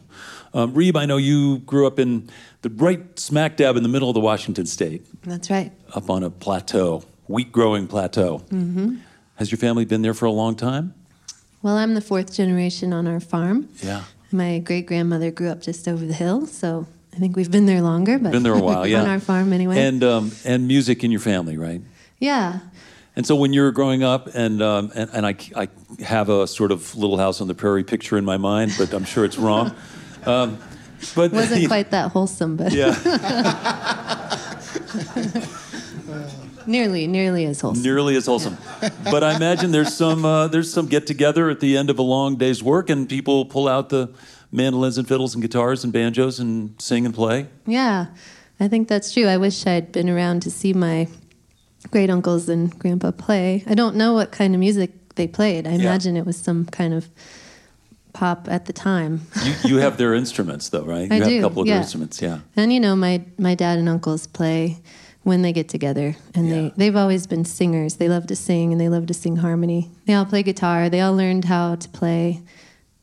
Um, 0.54 0.74
Reeb, 0.74 0.96
I 0.98 1.06
know 1.06 1.18
you 1.18 1.60
grew 1.60 1.86
up 1.86 2.00
in 2.00 2.30
the 2.64 2.70
right 2.72 3.20
smack 3.20 3.58
dab 3.58 3.78
in 3.78 3.84
the 3.84 3.90
middle 3.90 4.10
of 4.10 4.16
the 4.16 4.20
Washington 4.20 4.66
state, 4.66 5.06
That's 5.24 5.50
right. 5.52 5.72
up 5.94 6.10
on 6.10 6.24
a 6.24 6.30
plateau, 6.32 7.04
wheat 7.28 7.52
growing 7.52 7.88
plateau. 7.88 8.40
Mm-hmm. 8.50 8.96
Has 9.36 9.52
your 9.52 9.60
family 9.60 9.86
been 9.86 10.02
there 10.02 10.16
for 10.16 10.26
a 10.26 10.32
long 10.32 10.56
time? 10.56 10.94
Well, 11.62 11.76
I'm 11.78 11.94
the 11.94 12.02
fourth 12.02 12.34
generation 12.34 12.94
on 12.94 13.08
our 13.08 13.20
farm. 13.20 13.70
Yeah. 13.84 14.04
My 14.32 14.60
great 14.60 14.86
grandmother 14.88 15.30
grew 15.32 15.50
up 15.50 15.62
just 15.62 15.88
over 15.88 16.06
the 16.06 16.14
hill, 16.14 16.48
so 16.48 16.88
I 17.14 17.18
think 17.18 17.36
we've 17.36 17.52
been 17.52 17.66
there 17.66 17.82
longer, 17.82 18.18
but 18.20 18.32
Been 18.32 18.44
there 18.44 18.54
a 18.54 18.60
while, 18.60 18.88
yeah. 18.88 19.02
on 19.02 19.08
our 19.10 19.20
farm 19.20 19.54
anyway. 19.54 19.78
And 19.80 20.04
um, 20.04 20.32
and 20.46 20.68
music 20.68 21.04
in 21.04 21.12
your 21.12 21.20
family, 21.20 21.58
right? 21.58 21.82
yeah, 22.20 22.60
And 23.20 23.28
so 23.28 23.36
when 23.36 23.52
you're 23.52 23.74
growing 23.74 24.02
up, 24.02 24.34
and 24.34 24.62
um, 24.62 24.94
and, 24.96 25.10
and 25.12 25.26
I, 25.26 25.36
I 25.54 25.68
have 26.02 26.30
a 26.30 26.48
sort 26.48 26.72
of 26.72 26.96
Little 26.96 27.18
House 27.18 27.42
on 27.42 27.50
the 27.50 27.54
Prairie 27.54 27.84
picture 27.84 28.18
in 28.18 28.24
my 28.24 28.38
mind, 28.38 28.72
but 28.78 28.94
I'm 28.94 29.04
sure 29.04 29.26
it's 29.26 29.38
wrong. 29.38 29.76
Um, 30.26 30.58
but 31.16 31.32
wasn't 31.32 31.68
quite 31.68 31.92
that 31.92 32.12
wholesome, 32.12 32.58
but 32.58 32.74
yeah, 32.74 32.92
nearly, 36.68 37.08
nearly 37.08 37.46
as 37.46 37.62
wholesome. 37.62 37.82
nearly 37.82 38.18
as 38.18 38.26
wholesome. 38.26 38.58
But 39.06 39.24
I 39.24 39.38
imagine 39.38 39.72
there's 39.72 39.96
some 39.96 40.26
uh, 40.26 40.50
there's 40.50 40.72
some 40.72 40.88
get 40.88 41.08
together 41.08 41.50
at 41.50 41.62
the 41.62 41.78
end 41.78 41.90
of 41.90 42.00
a 42.00 42.02
long 42.02 42.36
day's 42.36 42.62
work, 42.62 42.90
and 42.90 43.08
people 43.08 43.46
pull 43.46 43.70
out 43.70 43.88
the 43.88 44.14
mandolins 44.52 44.98
and 44.98 45.08
fiddles 45.08 45.36
and 45.36 45.42
guitars 45.42 45.86
and 45.86 45.94
banjos 45.94 46.40
and 46.40 46.80
sing 46.82 47.06
and 47.06 47.16
play. 47.16 47.48
Yeah, 47.66 48.08
I 48.60 48.68
think 48.68 48.90
that's 48.90 49.14
true. 49.14 49.26
I 49.26 49.38
wish 49.38 49.66
I'd 49.66 49.94
been 49.94 50.10
around 50.10 50.42
to 50.42 50.52
see 50.52 50.74
my 50.74 51.08
great 51.92 52.10
uncles 52.10 52.50
and 52.50 52.78
grandpa 52.80 53.12
play. 53.12 53.64
I 53.68 53.74
don't 53.76 53.96
know 53.96 54.14
what 54.14 54.32
kind 54.32 54.54
of 54.54 54.60
music 54.60 54.92
they 55.16 55.28
played. 55.28 55.68
I 55.68 55.72
imagine 55.72 56.16
it 56.18 56.26
was 56.26 56.38
some 56.38 56.66
kind 56.66 56.94
of 56.94 57.10
pop 58.14 58.48
at 58.50 58.66
the 58.66 58.74
time. 58.74 59.22
You, 59.44 59.54
you 59.64 59.78
have 59.78 59.98
their 59.98 60.14
instruments, 60.14 60.70
though, 60.70 60.84
right? 60.84 61.08
You 61.12 61.16
I 61.16 61.20
have 61.20 61.28
do, 61.28 61.40
a 61.40 61.42
couple 61.42 61.62
of 61.62 61.68
their 61.68 61.78
instruments, 61.78 62.22
yeah. 62.22 62.40
And 62.56 62.72
you 62.74 62.80
know, 62.80 62.96
my 62.96 63.24
my 63.38 63.56
dad 63.56 63.78
and 63.80 63.88
uncles 63.90 64.28
play 64.28 64.78
when 65.24 65.42
they 65.42 65.52
get 65.54 65.70
together, 65.70 66.16
and 66.34 66.48
Yeah. 66.48 66.54
they 66.56 66.74
they've 66.78 66.96
always 66.96 67.28
been 67.28 67.46
singers. 67.46 67.96
They 67.96 68.10
love 68.10 68.28
to 68.28 68.36
sing, 68.36 68.72
and 68.72 68.80
they 68.82 68.90
love 68.90 69.06
to 69.08 69.14
sing 69.14 69.38
harmony. 69.38 69.90
They 70.06 70.14
all 70.14 70.26
play 70.26 70.44
guitar. 70.44 70.90
They 70.90 71.02
all 71.02 71.16
learned 71.16 71.46
how 71.46 71.76
to 71.76 71.90
play 71.90 72.42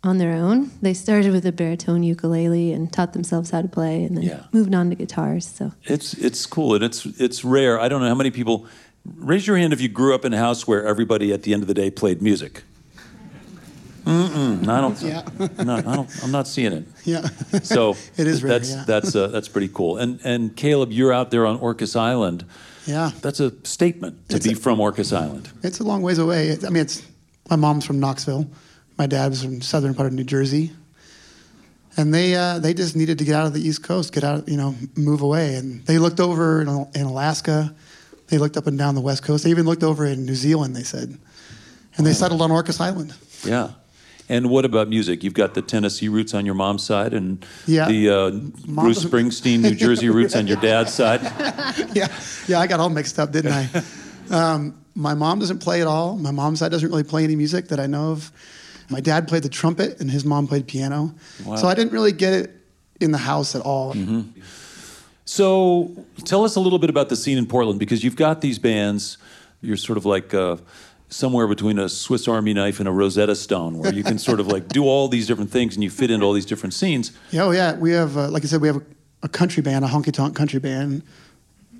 on 0.04 0.18
their 0.18 0.32
own. 0.34 0.70
They 0.82 0.94
started 0.94 1.32
with 1.32 1.44
a 1.46 1.52
baritone 1.52 2.02
ukulele 2.02 2.72
and 2.72 2.92
taught 2.92 3.12
themselves 3.12 3.50
how 3.50 3.62
to 3.62 3.68
play, 3.68 4.04
and 4.04 4.16
then 4.16 4.24
Yeah. 4.24 4.40
moved 4.52 4.74
on 4.74 4.90
to 4.90 4.96
guitars. 4.96 5.46
So 5.46 5.72
It's 5.84 6.14
it's 6.14 6.46
cool 6.46 6.74
and 6.74 6.84
it's 6.84 7.06
it's 7.18 7.44
rare. 7.44 7.80
I 7.80 7.88
don't 7.88 8.00
know 8.00 8.08
how 8.08 8.14
many 8.14 8.30
people. 8.30 8.66
Raise 9.16 9.46
your 9.46 9.56
hand 9.56 9.72
if 9.72 9.80
you 9.80 9.88
grew 9.88 10.14
up 10.14 10.24
in 10.24 10.32
a 10.34 10.38
house 10.38 10.66
where 10.66 10.84
everybody 10.86 11.32
at 11.32 11.42
the 11.44 11.52
end 11.54 11.62
of 11.62 11.68
the 11.68 11.74
day 11.74 11.90
played 11.90 12.20
music. 12.22 12.62
Mm-mm, 14.04 14.68
I 14.68 14.80
don't. 14.80 15.00
Yeah. 15.02 15.22
No, 15.64 15.76
I 15.76 15.80
don't. 15.80 16.08
I'm 16.22 16.30
not 16.30 16.46
seeing 16.46 16.72
it. 16.72 16.84
Yeah. 17.04 17.26
So 17.62 17.96
It 18.16 18.26
is 18.26 18.42
rare, 18.42 18.52
That's 18.58 18.70
yeah. 18.70 18.84
that's 18.86 19.14
uh, 19.16 19.28
that's 19.28 19.48
pretty 19.48 19.68
cool. 19.72 19.96
And 19.96 20.20
and 20.24 20.54
Caleb, 20.56 20.92
you're 20.92 21.12
out 21.12 21.30
there 21.30 21.44
on 21.46 21.58
Orcas 21.58 21.96
Island. 21.96 22.44
Yeah. 22.86 23.10
That's 23.20 23.40
a 23.40 23.52
statement 23.64 24.28
to 24.28 24.36
It's 24.36 24.46
be 24.46 24.52
a- 24.52 24.56
from 24.56 24.78
Orcas 24.78 25.12
Island. 25.16 25.50
It's 25.64 25.80
a 25.80 25.84
long 25.84 26.02
ways 26.02 26.18
away. 26.18 26.48
It's, 26.48 26.64
I 26.64 26.68
mean, 26.68 26.82
it's 26.82 27.02
my 27.50 27.56
mom's 27.56 27.84
from 27.84 27.98
Knoxville. 27.98 28.46
My 28.98 29.06
dad 29.06 29.30
was 29.30 29.42
from 29.42 29.60
southern 29.60 29.94
part 29.94 30.06
of 30.06 30.14
New 30.14 30.24
Jersey, 30.24 30.72
and 31.96 32.12
they 32.14 32.34
uh, 32.34 32.58
they 32.58 32.72
just 32.74 32.96
needed 32.96 33.18
to 33.18 33.24
get 33.24 33.34
out 33.34 33.46
of 33.46 33.52
the 33.52 33.60
East 33.60 33.82
Coast, 33.82 34.12
get 34.12 34.24
out, 34.24 34.48
you 34.48 34.56
know, 34.56 34.74
move 34.96 35.20
away. 35.22 35.56
And 35.56 35.84
they 35.86 35.98
looked 35.98 36.20
over 36.20 36.62
in, 36.62 36.68
in 36.94 37.02
Alaska. 37.02 37.74
They 38.28 38.38
looked 38.38 38.56
up 38.56 38.66
and 38.66 38.76
down 38.78 38.94
the 38.94 39.00
West 39.00 39.22
Coast. 39.22 39.44
They 39.44 39.50
even 39.50 39.66
looked 39.66 39.84
over 39.84 40.04
in 40.06 40.24
New 40.24 40.34
Zealand. 40.34 40.74
They 40.74 40.82
said, 40.82 41.16
and 41.96 42.06
they 42.06 42.12
settled 42.12 42.42
on 42.42 42.50
Orcas 42.50 42.80
Island. 42.80 43.14
Yeah. 43.44 43.70
And 44.28 44.50
what 44.50 44.64
about 44.64 44.88
music? 44.88 45.22
You've 45.22 45.34
got 45.34 45.54
the 45.54 45.62
Tennessee 45.62 46.08
roots 46.08 46.34
on 46.34 46.44
your 46.44 46.56
mom's 46.56 46.82
side, 46.82 47.14
and 47.14 47.46
Yeah. 47.66 47.86
the 47.86 48.10
uh, 48.10 48.30
Mom 48.66 48.86
Bruce 48.86 49.04
Springsteen, 49.04 49.60
New 49.60 49.76
Jersey 49.76 50.08
roots 50.10 50.34
on 50.34 50.48
your 50.48 50.56
dad's 50.56 50.92
side. 50.92 51.20
yeah, 51.94 52.08
yeah, 52.48 52.58
I 52.58 52.66
got 52.66 52.80
all 52.80 52.88
mixed 52.90 53.20
up, 53.20 53.30
didn't 53.32 53.52
I? 53.52 53.68
Um, 54.28 54.82
my 54.96 55.14
mom 55.14 55.38
doesn't 55.38 55.60
play 55.60 55.80
at 55.82 55.86
all. 55.86 56.16
My 56.16 56.32
mom's 56.32 56.58
side 56.58 56.72
doesn't 56.72 56.88
really 56.88 57.04
play 57.04 57.22
any 57.22 57.36
music 57.36 57.68
that 57.68 57.78
I 57.78 57.86
know 57.86 58.10
of. 58.10 58.32
My 58.90 59.00
dad 59.00 59.28
played 59.28 59.42
the 59.42 59.48
trumpet, 59.48 60.00
and 60.00 60.10
his 60.10 60.24
mom 60.24 60.46
played 60.46 60.66
piano. 60.66 61.14
Wow. 61.44 61.56
So 61.56 61.68
I 61.68 61.74
didn't 61.74 61.92
really 61.92 62.12
get 62.12 62.32
it 62.32 62.50
in 63.00 63.10
the 63.10 63.18
house 63.18 63.54
at 63.54 63.62
all. 63.62 63.94
So 65.24 65.90
tell 66.24 66.44
us 66.44 66.56
a 66.56 66.60
little 66.60 66.78
bit 66.78 66.88
about 66.88 67.08
the 67.08 67.16
scene 67.16 67.36
in 67.36 67.46
Portland 67.46 67.80
because 67.80 68.04
you've 68.04 68.16
got 68.16 68.40
these 68.40 68.58
bands. 68.58 69.18
You're 69.60 69.76
sort 69.76 69.98
of 69.98 70.04
like 70.04 70.32
uh, 70.32 70.58
somewhere 71.08 71.48
between 71.48 71.78
a 71.78 71.88
Swiss 71.88 72.28
Army 72.28 72.54
knife 72.54 72.78
and 72.78 72.88
a 72.88 72.92
Rosetta 72.92 73.34
Stone, 73.34 73.78
where 73.78 73.92
you 73.92 74.04
can 74.04 74.18
sort 74.18 74.38
of 74.38 74.46
like 74.46 74.68
do 74.68 74.84
all 74.84 75.08
these 75.08 75.26
different 75.26 75.50
things 75.50 75.74
and 75.74 75.82
you 75.82 75.90
fit 75.90 76.10
into 76.10 76.24
all 76.24 76.32
these 76.32 76.46
different 76.46 76.74
scenes. 76.74 77.12
Yeah, 77.32 77.44
oh 77.44 77.50
yeah, 77.50 77.76
we 77.76 77.90
have, 77.92 78.16
uh, 78.16 78.28
like 78.28 78.44
I 78.44 78.46
said, 78.46 78.60
we 78.60 78.68
have 78.68 78.76
a, 78.76 78.82
a 79.24 79.28
country 79.28 79.62
band, 79.62 79.84
a 79.84 79.88
honky 79.88 80.12
tonk 80.12 80.36
country 80.36 80.60
band, 80.60 81.02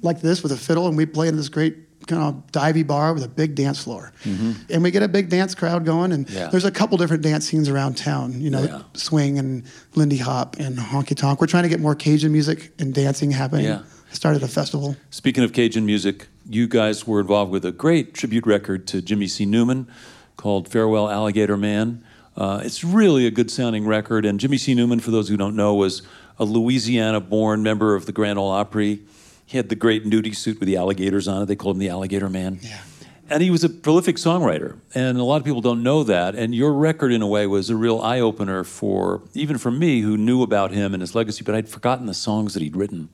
like 0.02 0.20
this 0.20 0.42
with 0.42 0.50
a 0.52 0.56
fiddle, 0.56 0.88
and 0.88 0.96
we 0.96 1.06
play 1.06 1.28
in 1.28 1.36
this 1.36 1.48
great 1.48 1.76
kind 2.06 2.22
of 2.22 2.34
divey 2.52 2.86
bar 2.86 3.12
with 3.14 3.24
a 3.24 3.28
big 3.28 3.54
dance 3.54 3.82
floor, 3.82 4.12
and 4.24 4.82
we 4.82 4.90
get 4.90 5.02
a 5.02 5.08
big 5.08 5.28
dance 5.28 5.54
crowd 5.54 5.84
going. 5.84 6.12
And 6.12 6.26
Mm-hmm. 6.26 6.36
Yeah. 6.36 6.48
there's 6.48 6.64
a 6.64 6.70
couple 6.70 6.96
different 6.98 7.22
dance 7.22 7.46
scenes 7.48 7.68
around 7.68 7.96
town, 7.96 8.40
you 8.40 8.50
know, 8.50 8.62
Yeah. 8.62 8.82
swing 8.94 9.38
and 9.38 9.64
Lindy 9.94 10.18
Hop 10.18 10.56
and 10.58 10.78
honky 10.78 11.16
tonk. 11.16 11.40
We're 11.40 11.46
trying 11.46 11.64
to 11.64 11.68
get 11.68 11.80
more 11.80 11.94
Cajun 11.94 12.32
music 12.32 12.72
and 12.78 12.92
dancing 12.94 13.30
happening. 13.32 13.66
Yeah. 13.66 13.82
Started 14.12 14.42
a 14.42 14.48
festival. 14.48 14.96
Speaking 15.10 15.42
of 15.44 15.52
Cajun 15.52 15.84
music, 15.84 16.28
you 16.48 16.68
guys 16.68 17.06
were 17.06 17.20
involved 17.20 17.50
with 17.50 17.64
a 17.64 17.72
great 17.72 18.14
tribute 18.14 18.46
record 18.46 18.86
to 18.88 19.02
Jimmy 19.02 19.26
C. 19.26 19.44
Newman 19.44 19.88
called 20.36 20.68
Farewell 20.68 21.08
Alligator 21.10 21.56
Man. 21.56 22.02
Uh, 22.36 22.60
it's 22.64 22.84
really 22.84 23.26
a 23.26 23.30
good 23.30 23.50
sounding 23.50 23.84
record. 23.86 24.24
And 24.24 24.38
Jimmy 24.38 24.58
C. 24.58 24.74
Newman, 24.74 25.00
for 25.00 25.10
those 25.10 25.28
who 25.28 25.36
don't 25.36 25.56
know, 25.56 25.74
was 25.74 26.02
a 26.38 26.44
Louisiana 26.44 27.20
born 27.20 27.62
member 27.62 27.94
of 27.94 28.06
the 28.06 28.12
Grand 28.12 28.38
Ole 28.38 28.50
Opry. 28.50 29.00
He 29.46 29.56
had 29.56 29.68
the 29.68 29.76
great 29.76 30.04
nudie 30.04 30.34
suit 30.34 30.58
with 30.58 30.66
the 30.66 30.76
alligators 30.76 31.28
on 31.28 31.42
it. 31.42 31.46
They 31.46 31.56
called 31.56 31.76
him 31.76 31.80
the 31.80 31.88
Alligator 31.88 32.28
Man. 32.28 32.58
Yeah. 32.62 32.80
And 33.28 33.42
he 33.42 33.50
was 33.50 33.64
a 33.64 33.68
prolific 33.68 34.16
songwriter, 34.16 34.78
and 34.94 35.18
a 35.18 35.24
lot 35.24 35.38
of 35.38 35.44
people 35.44 35.60
don't 35.60 35.82
know 35.82 36.04
that. 36.04 36.36
And 36.36 36.54
your 36.54 36.72
record, 36.72 37.12
in 37.12 37.22
a 37.22 37.26
way, 37.26 37.46
was 37.48 37.70
a 37.70 37.76
real 37.76 38.00
eye 38.00 38.20
opener 38.20 38.62
for 38.62 39.22
even 39.34 39.58
for 39.58 39.70
me, 39.70 40.00
who 40.00 40.16
knew 40.16 40.42
about 40.42 40.70
him 40.70 40.94
and 40.94 41.00
his 41.00 41.14
legacy, 41.14 41.42
but 41.42 41.54
I'd 41.54 41.68
forgotten 41.68 42.06
the 42.06 42.14
songs 42.14 42.54
that 42.54 42.62
he'd 42.62 42.76
written. 42.76 43.08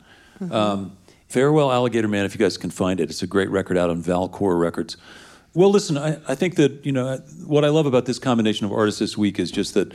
Um, 0.51 0.97
Farewell, 1.29 1.73
Alligator 1.73 2.09
Man. 2.09 2.27
If 2.27 2.35
you 2.35 2.39
guys 2.39 2.59
can 2.59 2.71
find 2.71 3.01
it, 3.01 3.09
it's 3.09 3.23
a 3.23 3.27
great 3.27 3.49
record 3.49 3.79
out 3.79 3.89
on 3.89 4.03
Valcour 4.03 4.59
Records. 4.61 4.99
Well, 5.55 5.71
listen, 5.71 5.97
I, 5.97 6.19
I 6.29 6.35
think 6.35 6.57
that 6.57 6.85
you 6.85 6.93
know 6.93 7.19
what 7.47 7.65
I 7.65 7.69
love 7.69 7.87
about 7.87 8.05
this 8.05 8.19
combination 8.19 8.67
of 8.67 8.73
artists 8.73 9.01
this 9.01 9.17
week 9.17 9.39
is 9.39 9.51
just 9.51 9.73
that 9.75 9.95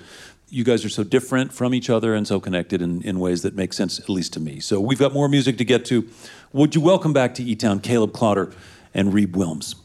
you 0.50 0.64
guys 0.64 0.86
are 0.86 0.90
so 0.90 1.04
different 1.04 1.52
from 1.52 1.74
each 1.74 1.90
other 1.90 2.14
and 2.14 2.28
so 2.28 2.40
connected 2.40 2.82
in, 2.82 3.02
in 3.02 3.20
ways 3.20 3.42
that 3.42 3.56
make 3.56 3.74
sense, 3.74 4.00
at 4.00 4.10
least 4.10 4.34
to 4.34 4.40
me. 4.40 4.60
So 4.60 4.80
we've 4.80 5.00
got 5.00 5.14
more 5.14 5.28
music 5.28 5.58
to 5.58 5.66
get 5.66 5.84
to. 5.86 6.08
Would 6.54 6.74
you 6.74 6.82
welcome 6.82 7.12
back 7.12 7.36
to 7.36 7.44
E 7.44 7.56
Town 7.56 7.80
Caleb 7.80 8.12
Klauder 8.12 8.54
and 8.94 9.12
Reeb 9.14 9.34
Willms? 9.34 9.76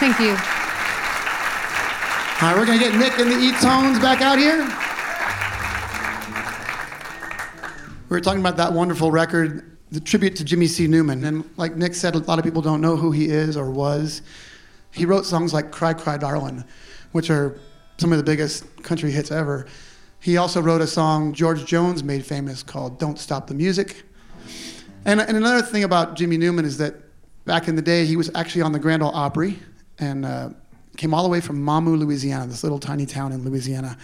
thank 0.00 0.18
you. 0.18 0.30
All 2.40 2.48
right, 2.48 2.56
we're 2.56 2.66
gonna 2.66 2.78
get 2.78 2.94
Nick 2.94 3.18
and 3.18 3.30
the 3.30 3.38
E 3.38 3.52
Tones 3.60 3.98
back 3.98 4.22
out 4.22 4.38
here. 4.38 4.64
We 8.08 8.16
were 8.16 8.20
talking 8.20 8.40
about 8.40 8.56
that 8.56 8.72
wonderful 8.72 9.10
record, 9.10 9.76
the 9.92 10.00
tribute 10.00 10.36
to 10.36 10.44
Jimmy 10.44 10.66
C. 10.66 10.86
Newman. 10.86 11.24
And 11.24 11.48
like 11.56 11.76
Nick 11.76 11.94
said, 11.94 12.14
a 12.14 12.18
lot 12.18 12.38
of 12.38 12.44
people 12.44 12.60
don't 12.62 12.80
know 12.80 12.96
who 12.96 13.12
he 13.12 13.26
is 13.26 13.56
or 13.56 13.70
was. 13.70 14.22
He 14.90 15.04
wrote 15.06 15.26
songs 15.26 15.54
like 15.54 15.70
Cry 15.70 15.92
Cry 15.94 16.16
Darlin', 16.16 16.64
which 17.12 17.30
are 17.30 17.58
some 17.98 18.12
of 18.12 18.18
the 18.18 18.24
biggest 18.24 18.82
country 18.82 19.10
hits 19.10 19.30
ever. 19.30 19.66
He 20.20 20.36
also 20.36 20.60
wrote 20.60 20.80
a 20.80 20.86
song 20.86 21.32
George 21.32 21.64
Jones 21.64 22.04
made 22.04 22.24
famous 22.24 22.62
called 22.62 22.98
Don't 22.98 23.18
Stop 23.18 23.46
the 23.46 23.54
Music. 23.54 24.04
And, 25.04 25.20
and 25.20 25.36
another 25.36 25.62
thing 25.62 25.84
about 25.84 26.14
Jimmy 26.14 26.36
Newman 26.36 26.64
is 26.64 26.78
that 26.78 26.94
back 27.44 27.68
in 27.68 27.76
the 27.76 27.82
day, 27.82 28.04
he 28.04 28.16
was 28.16 28.30
actually 28.34 28.62
on 28.62 28.72
the 28.72 28.78
Grand 28.78 29.02
Ole 29.02 29.14
Opry 29.14 29.58
and 29.98 30.26
uh, 30.26 30.50
came 30.96 31.14
all 31.14 31.22
the 31.22 31.28
way 31.28 31.40
from 31.40 31.64
Mamou, 31.64 31.98
Louisiana, 31.98 32.46
this 32.46 32.62
little 32.62 32.78
tiny 32.78 33.06
town 33.06 33.32
in 33.32 33.44
Louisiana. 33.44 33.96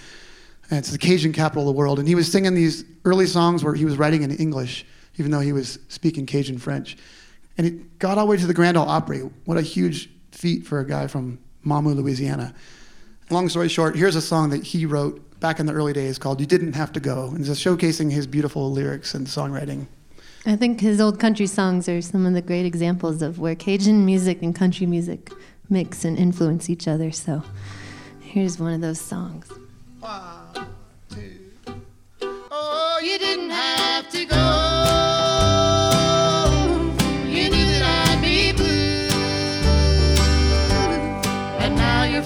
And 0.71 0.79
it's 0.79 0.91
the 0.91 0.99
Cajun 0.99 1.33
capital 1.33 1.69
of 1.69 1.75
the 1.75 1.79
world. 1.79 1.99
And 1.99 2.09
he 2.09 2.15
was 2.15 2.31
singing 2.31 2.55
these 2.55 2.85
early 3.05 3.27
songs 3.27 3.63
where 3.63 3.75
he 3.75 3.85
was 3.85 3.99
writing 3.99 4.23
in 4.23 4.31
English, 4.33 4.87
even 5.17 5.31
though 5.31 5.41
he 5.41 5.53
was 5.53 5.79
speaking 5.89 6.27
Cajun 6.27 6.59
French. 6.59 6.97
And 7.59 7.67
he 7.67 7.71
got 7.99 8.19
all 8.19 8.27
the 8.27 8.31
way 8.31 8.37
to 8.37 8.47
the 8.47 8.55
Grand 8.55 8.77
Ole 8.77 8.89
Opry. 8.89 9.21
What 9.45 9.59
a 9.59 9.63
huge 9.63 10.11
feat 10.33 10.67
for 10.67 10.81
a 10.81 10.87
guy 10.87 11.07
from 11.07 11.39
Mamou, 11.65 11.95
Louisiana. 11.95 12.55
Long 13.29 13.49
story 13.49 13.69
short, 13.69 13.97
here's 13.97 14.15
a 14.15 14.23
song 14.23 14.51
that 14.51 14.63
he 14.63 14.87
wrote 14.87 15.21
back 15.41 15.59
in 15.59 15.67
the 15.67 15.73
early 15.73 15.93
days 15.93 16.17
called 16.17 16.39
You 16.39 16.47
Didn't 16.47 16.75
Have 16.75 16.93
to 16.93 17.01
Go. 17.01 17.27
And 17.27 17.41
it's 17.41 17.49
just 17.49 17.65
showcasing 17.65 18.13
his 18.13 18.25
beautiful 18.25 18.71
lyrics 18.71 19.15
and 19.15 19.27
songwriting. 19.27 19.87
I 20.47 20.55
think 20.55 20.81
his 20.81 21.01
old 21.01 21.19
country 21.19 21.49
songs 21.49 21.89
are 21.89 22.01
some 22.01 22.25
of 22.25 22.35
the 22.35 22.43
great 22.43 22.65
examples 22.65 23.23
of 23.23 23.41
where 23.41 23.57
Cajun 23.57 24.07
music 24.07 24.43
and 24.43 24.55
country 24.55 24.87
music 24.87 25.33
mix 25.69 26.05
and 26.05 26.17
influence 26.17 26.71
each 26.71 26.87
other. 26.87 27.11
So 27.11 27.43
here's 28.21 28.61
one 28.61 28.73
of 28.73 28.81
those 28.81 29.01
songs. 29.01 29.51
Oh, 32.49 33.01
you 33.03 33.19
didn't 33.19 33.51
have 33.51 34.09
to 34.11 34.25
go. 34.25 34.37
You 42.09 42.23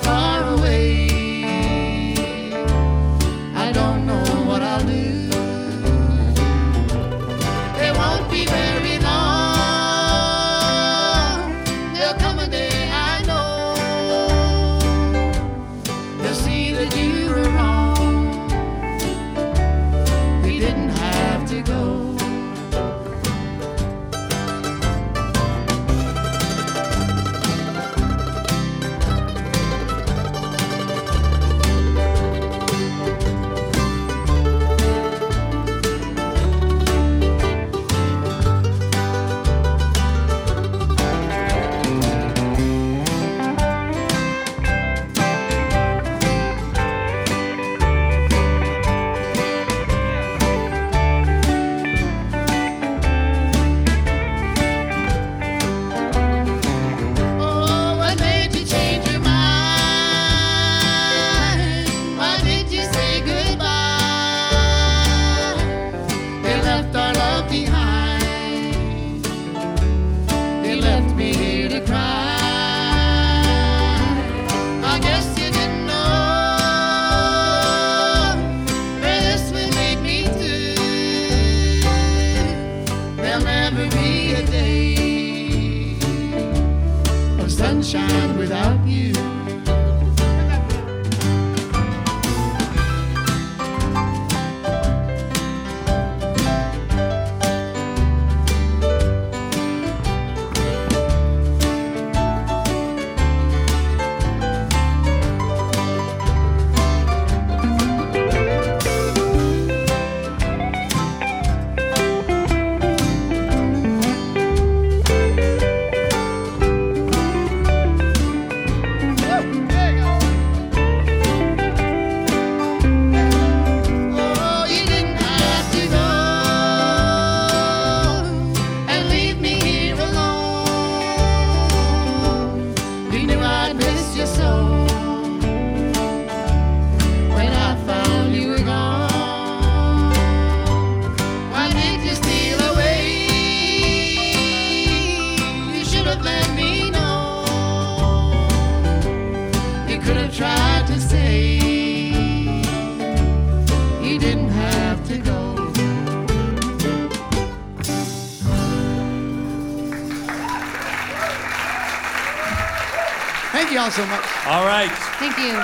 All 164.51 164.66
right. 164.66 164.90
Thank 165.20 165.38
you. 165.38 165.55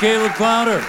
Caleb 0.00 0.32
Klauder, 0.32 0.80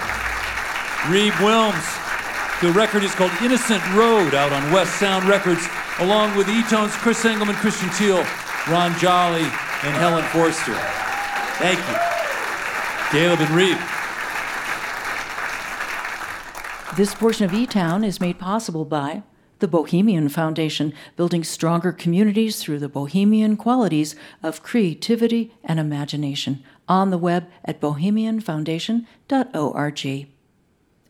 Reeb 1.06 1.30
Willms. 1.38 2.60
The 2.60 2.72
record 2.72 3.04
is 3.04 3.14
called 3.14 3.30
Innocent 3.40 3.86
Road 3.94 4.34
out 4.34 4.52
on 4.52 4.72
West 4.72 4.98
Sound 4.98 5.28
Records, 5.28 5.64
along 6.00 6.36
with 6.36 6.48
E-Tone's 6.48 6.96
Chris 6.96 7.24
Engelman, 7.24 7.54
Christian 7.54 7.88
Teal, 7.90 8.26
Ron 8.68 8.98
Jolly, 8.98 9.42
and 9.42 9.94
Helen 9.94 10.24
Forster. 10.24 10.74
Thank 11.62 11.78
you. 11.78 11.96
Caleb 13.12 13.38
and 13.38 13.50
Reeb. 13.54 13.78
This 16.96 17.14
portion 17.14 17.44
of 17.44 17.54
E 17.54 17.64
Town 17.64 18.02
is 18.02 18.20
made 18.20 18.40
possible 18.40 18.84
by 18.84 19.22
the 19.60 19.68
Bohemian 19.68 20.28
Foundation, 20.28 20.92
building 21.14 21.44
stronger 21.44 21.92
communities 21.92 22.60
through 22.60 22.78
the 22.78 22.88
bohemian 22.88 23.56
qualities 23.56 24.16
of 24.42 24.62
creativity 24.62 25.54
and 25.64 25.78
imagination. 25.80 26.62
On 26.88 27.10
the 27.10 27.18
web 27.18 27.48
at 27.64 27.80
bohemianfoundation.org. 27.80 30.28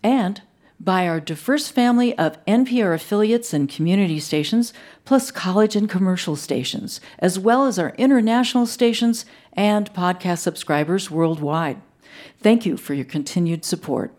And 0.03 0.43
by 0.79 1.09
our 1.09 1.21
diverse 1.21 1.69
family 1.69 2.17
of 2.19 2.45
NPR 2.45 2.95
affiliates 2.95 3.53
and 3.53 3.69
community 3.69 4.21
stations, 4.21 4.73
plus 5.05 5.31
college 5.31 5.77
and 5.77 5.89
commercial 5.89 6.37
stations, 6.37 7.01
as 7.19 7.39
well 7.39 7.67
as 7.67 7.79
our 7.79 7.95
international 7.97 8.67
stations 8.67 9.25
and 9.55 9.93
podcast 9.95 10.39
subscribers 10.39 11.11
worldwide. 11.11 11.81
Thank 12.41 12.67
you 12.67 12.77
for 12.77 12.95
your 12.95 13.05
continued 13.05 13.65
support. 13.65 14.16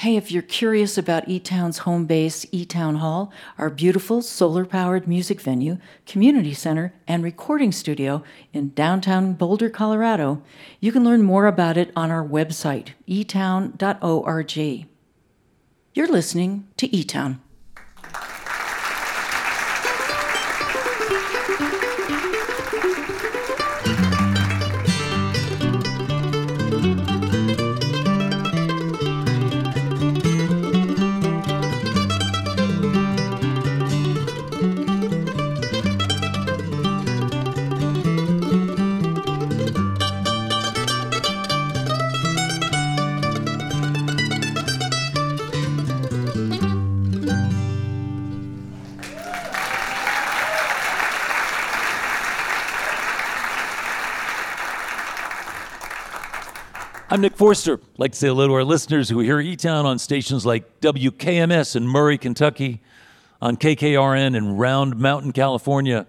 Hey, 0.00 0.16
if 0.16 0.32
you're 0.32 0.40
curious 0.40 0.96
about 0.96 1.28
E 1.28 1.38
Town's 1.38 1.80
home 1.80 2.06
base, 2.06 2.46
E 2.52 2.64
Town 2.64 2.96
Hall, 2.96 3.30
our 3.58 3.68
beautiful 3.68 4.22
solar 4.22 4.64
powered 4.64 5.06
music 5.06 5.42
venue, 5.42 5.76
community 6.06 6.54
center, 6.54 6.94
and 7.06 7.22
recording 7.22 7.70
studio 7.70 8.22
in 8.54 8.70
downtown 8.70 9.34
Boulder, 9.34 9.68
Colorado, 9.68 10.42
you 10.80 10.90
can 10.90 11.04
learn 11.04 11.22
more 11.22 11.46
about 11.46 11.76
it 11.76 11.92
on 11.94 12.10
our 12.10 12.26
website, 12.26 12.94
etown.org. 13.06 14.86
You're 15.92 16.08
listening 16.08 16.66
to 16.78 16.96
E 16.96 17.04
I'm 57.20 57.24
Nick 57.24 57.36
Forster. 57.36 57.74
I'd 57.74 57.98
like 57.98 58.12
to 58.12 58.18
say 58.18 58.28
hello 58.28 58.46
to 58.46 58.54
our 58.54 58.64
listeners 58.64 59.10
who 59.10 59.20
hear 59.20 59.40
E 59.40 59.54
Town 59.54 59.84
on 59.84 59.98
stations 59.98 60.46
like 60.46 60.80
WKMS 60.80 61.76
in 61.76 61.86
Murray, 61.86 62.16
Kentucky, 62.16 62.80
on 63.42 63.58
KKRN 63.58 64.34
in 64.34 64.56
Round 64.56 64.96
Mountain, 64.96 65.32
California, 65.32 66.06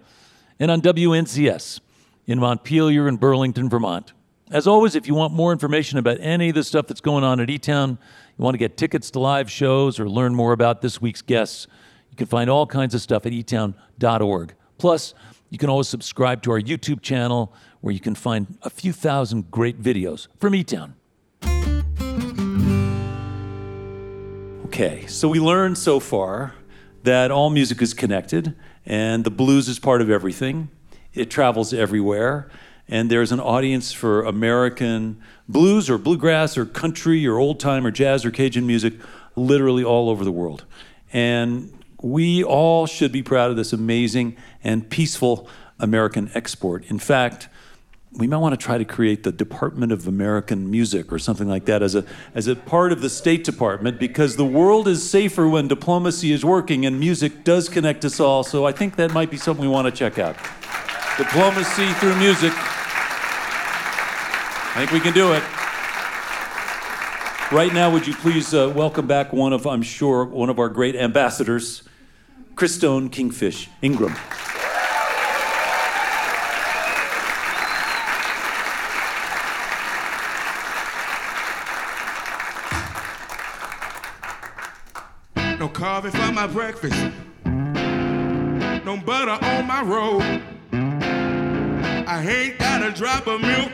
and 0.58 0.70
on 0.70 0.80
WNCS 0.80 1.80
in 2.26 2.38
Montpelier 2.38 3.08
and 3.08 3.20
Burlington, 3.20 3.68
Vermont. 3.68 4.14
As 4.50 4.66
always, 4.66 4.94
if 4.94 5.06
you 5.06 5.14
want 5.14 5.34
more 5.34 5.52
information 5.52 5.98
about 5.98 6.16
any 6.18 6.48
of 6.48 6.54
the 6.54 6.64
stuff 6.64 6.86
that's 6.86 7.02
going 7.02 7.24
on 7.24 7.40
at 7.40 7.50
E 7.50 7.58
Town, 7.58 7.98
you 8.38 8.42
want 8.42 8.54
to 8.54 8.58
get 8.58 8.78
tickets 8.78 9.10
to 9.10 9.18
live 9.18 9.50
shows 9.50 10.00
or 10.00 10.08
learn 10.08 10.34
more 10.34 10.54
about 10.54 10.80
this 10.80 11.02
week's 11.02 11.20
guests, 11.20 11.66
you 12.08 12.16
can 12.16 12.26
find 12.26 12.48
all 12.48 12.66
kinds 12.66 12.94
of 12.94 13.02
stuff 13.02 13.26
at 13.26 13.32
etown.org. 13.32 14.54
Plus, 14.78 15.12
you 15.50 15.58
can 15.58 15.68
always 15.68 15.88
subscribe 15.88 16.40
to 16.44 16.52
our 16.52 16.60
YouTube 16.62 17.02
channel 17.02 17.52
where 17.82 17.92
you 17.92 18.00
can 18.00 18.14
find 18.14 18.56
a 18.62 18.70
few 18.70 18.94
thousand 18.94 19.50
great 19.50 19.78
videos 19.78 20.28
from 20.40 20.54
E 20.54 20.64
Town. 20.64 20.94
Okay, 24.72 25.04
so 25.06 25.28
we 25.28 25.38
learned 25.38 25.76
so 25.76 26.00
far 26.00 26.54
that 27.02 27.30
all 27.30 27.50
music 27.50 27.82
is 27.82 27.92
connected 27.92 28.56
and 28.86 29.22
the 29.22 29.30
blues 29.30 29.68
is 29.68 29.78
part 29.78 30.00
of 30.00 30.08
everything. 30.08 30.70
It 31.12 31.30
travels 31.30 31.74
everywhere, 31.74 32.48
and 32.88 33.10
there's 33.10 33.32
an 33.32 33.38
audience 33.38 33.92
for 33.92 34.22
American 34.22 35.20
blues 35.46 35.90
or 35.90 35.98
bluegrass 35.98 36.56
or 36.56 36.64
country 36.64 37.26
or 37.26 37.36
old 37.36 37.60
time 37.60 37.84
or 37.84 37.90
jazz 37.90 38.24
or 38.24 38.30
Cajun 38.30 38.66
music 38.66 38.94
literally 39.36 39.84
all 39.84 40.08
over 40.08 40.24
the 40.24 40.32
world. 40.32 40.64
And 41.12 41.84
we 42.00 42.42
all 42.42 42.86
should 42.86 43.12
be 43.12 43.22
proud 43.22 43.50
of 43.50 43.58
this 43.58 43.74
amazing 43.74 44.38
and 44.64 44.88
peaceful 44.88 45.46
American 45.80 46.30
export. 46.32 46.86
In 46.86 46.98
fact, 46.98 47.46
we 48.14 48.26
might 48.26 48.38
want 48.38 48.52
to 48.52 48.62
try 48.62 48.76
to 48.76 48.84
create 48.84 49.22
the 49.22 49.32
Department 49.32 49.90
of 49.90 50.06
American 50.06 50.70
Music 50.70 51.10
or 51.10 51.18
something 51.18 51.48
like 51.48 51.64
that 51.64 51.82
as 51.82 51.94
a, 51.94 52.04
as 52.34 52.46
a 52.46 52.54
part 52.54 52.92
of 52.92 53.00
the 53.00 53.08
State 53.08 53.42
Department 53.42 53.98
because 53.98 54.36
the 54.36 54.44
world 54.44 54.86
is 54.86 55.08
safer 55.08 55.48
when 55.48 55.66
diplomacy 55.66 56.30
is 56.30 56.44
working 56.44 56.84
and 56.84 57.00
music 57.00 57.42
does 57.42 57.70
connect 57.70 58.04
us 58.04 58.20
all. 58.20 58.44
So 58.44 58.66
I 58.66 58.72
think 58.72 58.96
that 58.96 59.12
might 59.12 59.30
be 59.30 59.38
something 59.38 59.64
we 59.64 59.70
want 59.70 59.86
to 59.86 59.92
check 59.92 60.18
out. 60.18 60.36
Diplomacy 61.16 61.86
through 61.94 62.16
music. 62.16 62.52
I 64.74 64.74
think 64.76 64.92
we 64.92 65.00
can 65.00 65.14
do 65.14 65.32
it. 65.32 65.42
Right 67.50 67.72
now, 67.72 67.90
would 67.90 68.06
you 68.06 68.14
please 68.14 68.52
uh, 68.52 68.72
welcome 68.74 69.06
back 69.06 69.32
one 69.32 69.52
of, 69.52 69.66
I'm 69.66 69.82
sure, 69.82 70.24
one 70.24 70.48
of 70.50 70.58
our 70.58 70.68
great 70.68 70.96
ambassadors, 70.96 71.82
Christone 72.54 73.10
Kingfish 73.10 73.68
Ingram. 73.82 74.14
My 86.42 86.48
breakfast. 86.48 87.00
No 88.84 88.96
butter 88.96 89.38
on 89.46 89.64
my 89.64 89.80
roll. 89.82 90.20
I 92.08 92.26
ain't 92.26 92.58
got 92.58 92.82
a 92.82 92.90
drop 92.90 93.28
of 93.28 93.40
milk 93.40 93.70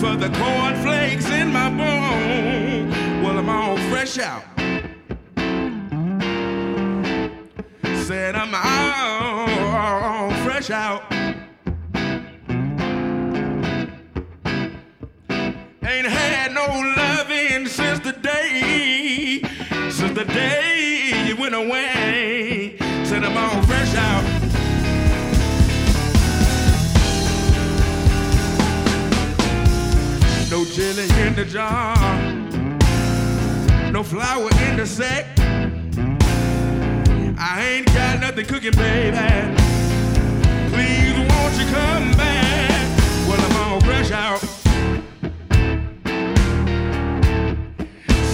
for 0.00 0.16
the 0.16 0.30
cornflakes 0.38 1.28
in 1.28 1.52
my 1.52 1.68
bowl. 1.68 2.88
Well, 3.22 3.38
I'm 3.38 3.50
all 3.50 3.76
fresh 3.90 4.18
out. 4.18 4.44
Said 8.06 8.34
I'm 8.34 8.54
all 8.54 10.30
fresh 10.46 10.70
out. 10.70 11.02
Ain't 15.84 16.06
had 16.06 16.52
no 16.54 16.66
loving 16.96 17.66
since 17.66 18.00
the 18.00 18.12
day, 18.12 19.42
since 19.90 20.14
the 20.18 20.24
day 20.24 20.67
went 21.50 21.66
away. 21.66 22.76
I'm 23.10 23.36
all 23.36 23.62
fresh 23.62 23.94
out. 23.94 24.22
No 30.50 30.64
chili 30.64 31.08
in 31.26 31.34
the 31.34 31.44
jar, 31.44 31.96
no 33.90 34.02
flour 34.02 34.50
in 34.68 34.76
the 34.76 34.86
sack. 34.86 35.26
I 37.38 37.62
ain't 37.62 37.86
got 37.86 38.20
nothing 38.20 38.46
cooking, 38.46 38.72
baby. 38.72 39.16
Please, 40.72 41.16
won't 41.30 41.54
you 41.58 41.66
come 41.72 42.12
back? 42.12 42.98
Well, 43.26 43.40
I'm 43.40 43.56
all 43.72 43.80
fresh 43.80 44.10
out. 44.10 44.40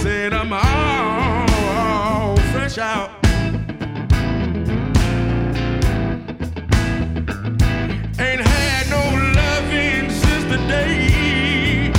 Said 0.01 0.33
I'm 0.33 0.53
all 0.53 1.24
fresh 2.75 2.85
out. 2.85 3.09
Ain't 8.19 8.41
had 8.41 8.89
no 8.89 9.01
loving 9.35 10.09
since 10.09 10.45
the 10.45 10.57
day, 10.67 11.91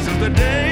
since 0.00 0.18
the 0.18 0.30
day 0.30 0.69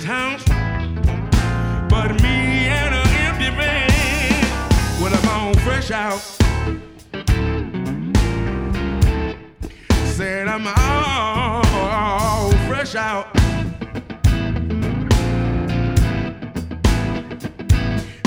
This 0.00 0.08
house 0.08 0.44
but 1.90 2.22
me 2.22 2.68
and 2.68 2.94
an 2.94 3.06
empty 3.26 3.50
van. 3.50 3.90
Well, 4.98 5.12
I'm 5.12 5.28
on 5.28 5.54
fresh 5.56 5.90
out. 5.90 6.20
Said 10.06 10.48
I'm 10.48 10.66
all 10.66 12.52
fresh 12.66 12.94
out. 12.94 13.26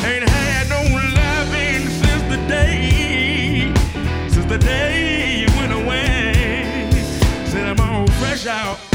Ain't 0.06 0.30
had 0.30 0.70
no 0.70 0.82
loving 1.16 1.88
since 1.90 2.24
the 2.30 2.38
day, 2.48 3.74
since 4.30 4.46
the 4.46 4.60
day 4.60 5.40
you 5.40 5.48
went 5.58 5.74
away. 5.74 6.92
Said 7.48 7.66
I'm 7.66 7.80
all 7.80 8.06
fresh 8.20 8.46
out. 8.46 8.93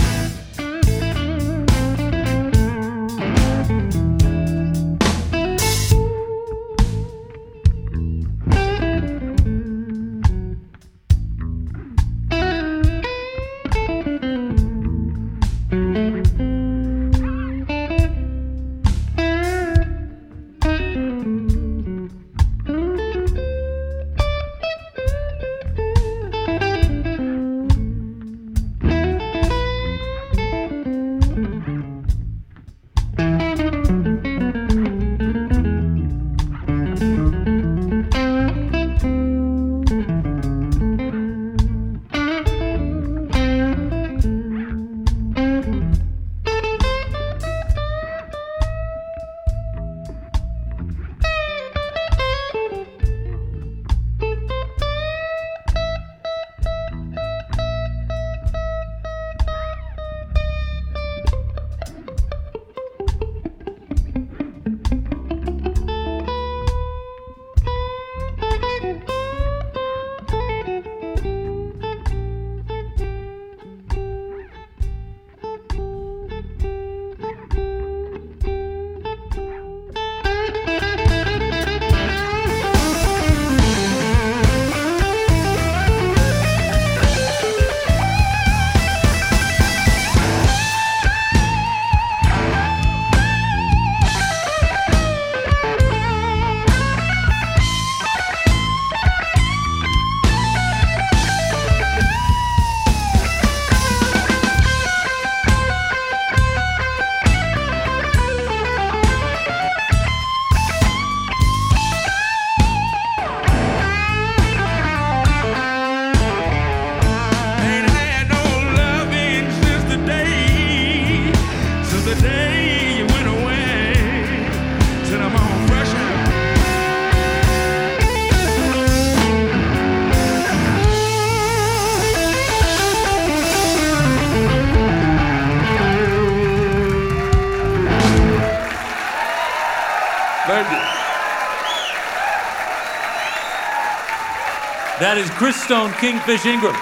That 145.09 145.16
is 145.16 145.30
Christone 145.40 145.90
Kingfish 145.96 146.44
Ingram 146.44 146.76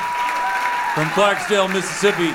from 0.98 1.06
Clarksdale, 1.14 1.72
Mississippi, 1.72 2.34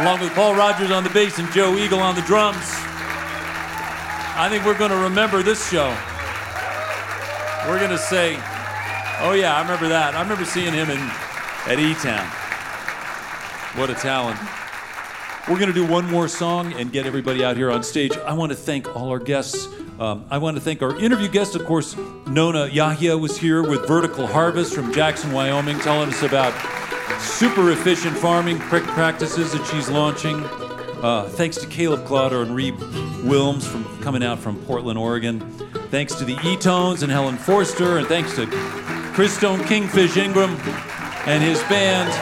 along 0.00 0.20
with 0.20 0.32
Paul 0.32 0.54
Rogers 0.54 0.90
on 0.90 1.04
the 1.04 1.10
bass 1.10 1.38
and 1.38 1.52
Joe 1.52 1.76
Eagle 1.76 2.00
on 2.00 2.14
the 2.14 2.22
drums. 2.22 2.64
I 4.32 4.48
think 4.48 4.64
we're 4.64 4.78
going 4.78 4.90
to 4.90 4.96
remember 4.96 5.42
this 5.42 5.60
show. 5.68 5.94
We're 7.68 7.76
going 7.76 7.90
to 7.90 7.98
say, 7.98 8.36
oh, 9.20 9.36
yeah, 9.36 9.56
I 9.56 9.60
remember 9.60 9.88
that. 9.88 10.14
I 10.14 10.22
remember 10.22 10.46
seeing 10.46 10.72
him 10.72 10.88
in, 10.88 10.98
at 11.68 11.78
E 11.78 11.92
Town. 11.92 12.24
What 13.78 13.90
a 13.90 13.94
talent. 13.94 14.40
We're 15.50 15.60
going 15.60 15.68
to 15.68 15.74
do 15.74 15.86
one 15.86 16.10
more 16.10 16.28
song 16.28 16.72
and 16.72 16.90
get 16.90 17.04
everybody 17.04 17.44
out 17.44 17.58
here 17.58 17.70
on 17.70 17.82
stage. 17.82 18.16
I 18.16 18.32
want 18.32 18.52
to 18.52 18.56
thank 18.56 18.88
all 18.96 19.10
our 19.10 19.18
guests. 19.18 19.68
Um, 19.98 20.24
I 20.30 20.38
want 20.38 20.56
to 20.56 20.60
thank 20.60 20.80
our 20.80 20.96
interview 20.96 21.26
guest, 21.28 21.56
of 21.56 21.64
course, 21.64 21.96
Nona 22.28 22.68
Yehia 22.68 23.20
was 23.20 23.36
here 23.36 23.68
with 23.68 23.88
Vertical 23.88 24.28
Harvest 24.28 24.72
from 24.72 24.92
Jackson, 24.92 25.32
Wyoming, 25.32 25.76
telling 25.80 26.08
us 26.10 26.22
about 26.22 26.52
super 27.20 27.72
efficient 27.72 28.16
farming 28.16 28.60
practices 28.60 29.50
that 29.52 29.66
she's 29.66 29.88
launching. 29.88 30.36
Uh, 31.02 31.28
thanks 31.30 31.56
to 31.56 31.66
Caleb 31.66 32.04
Klauder 32.04 32.42
and 32.42 32.52
Reeb 32.52 32.76
Willms 33.22 33.64
from 33.64 33.84
coming 34.00 34.22
out 34.22 34.38
from 34.38 34.56
Portland, 34.66 34.98
Oregon. 34.98 35.40
Thanks 35.90 36.14
to 36.14 36.24
the 36.24 36.38
E-Tones 36.44 37.02
and 37.02 37.10
Helen 37.10 37.36
Forster, 37.36 37.98
and 37.98 38.06
thanks 38.06 38.36
to 38.36 38.46
Christone 39.16 39.66
Kingfish 39.66 40.16
Ingram 40.16 40.56
and 41.26 41.42
his 41.42 41.60
band. 41.62 42.12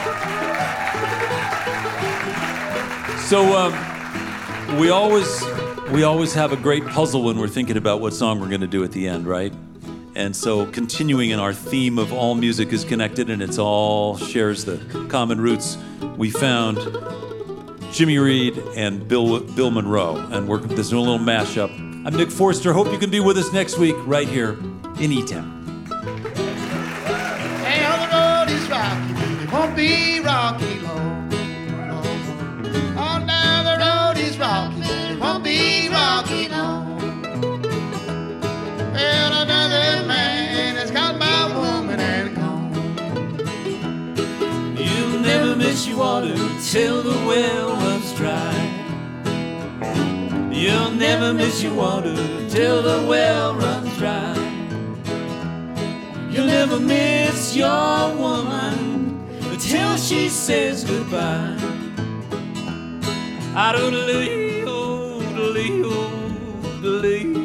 So 3.19 3.55
um, 3.55 4.79
we 4.79 4.89
always 4.89 5.43
we 5.91 6.03
always 6.03 6.33
have 6.33 6.51
a 6.51 6.57
great 6.57 6.85
puzzle 6.85 7.23
when 7.23 7.37
we're 7.39 7.47
thinking 7.47 7.77
about 7.77 8.01
what 8.01 8.13
song 8.13 8.39
we're 8.39 8.49
going 8.49 8.61
to 8.61 8.67
do 8.67 8.83
at 8.83 8.91
the 8.91 9.07
end, 9.07 9.25
right? 9.25 9.53
And 10.15 10.35
so 10.35 10.65
continuing 10.65 11.29
in 11.29 11.39
our 11.39 11.53
theme 11.53 11.97
of 11.97 12.11
all 12.11 12.35
music 12.35 12.73
is 12.73 12.83
connected 12.83 13.29
and 13.29 13.41
it's 13.41 13.57
all 13.57 14.17
shares 14.17 14.65
the 14.65 14.77
common 15.09 15.39
roots. 15.39 15.77
We 16.17 16.29
found 16.29 16.77
Jimmy 17.91 18.17
Reed 18.17 18.57
and 18.75 19.07
Bill 19.07 19.39
Bill 19.39 19.71
Monroe, 19.71 20.17
and 20.31 20.47
we're 20.47 20.59
this 20.59 20.87
is 20.87 20.91
a 20.91 20.99
little 20.99 21.19
mashup. 21.19 21.69
I'm 22.05 22.15
Nick 22.15 22.31
Forster. 22.31 22.73
Hope 22.73 22.91
you 22.91 22.97
can 22.97 23.09
be 23.09 23.19
with 23.19 23.37
us 23.37 23.53
next 23.53 23.77
week 23.77 23.95
right 24.05 24.27
here 24.27 24.57
in 24.99 25.11
E-Town. 25.11 25.85
Hey, 27.63 27.85
on 27.85 27.99
the 27.99 28.07
road 28.13 28.49
is 28.49 29.43
it 29.43 29.51
won't 29.51 29.75
be 29.75 30.16
till 46.77 47.01
the 47.01 47.19
well 47.25 47.69
runs 47.73 48.13
dry. 48.13 48.55
You'll 50.51 50.91
never 50.91 51.33
miss 51.33 51.63
your 51.63 51.73
water 51.73 52.15
till 52.49 52.83
the 52.83 52.99
well 53.09 53.55
runs 53.55 53.97
dry. 53.97 54.35
You'll 56.29 56.45
never 56.45 56.79
miss 56.79 57.55
your 57.55 58.15
woman 58.15 58.75
until 59.51 59.97
she 59.97 60.29
says 60.29 60.83
goodbye. 60.83 61.57
I 63.55 63.71
don't 63.75 63.93
believe, 63.93 64.65
oh, 64.67 65.19
believe, 65.33 66.81
believe. 66.83 67.36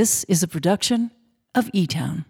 This 0.00 0.24
is 0.24 0.42
a 0.42 0.48
production 0.48 1.10
of 1.54 1.68
E 1.74 1.86
Town. 1.86 2.24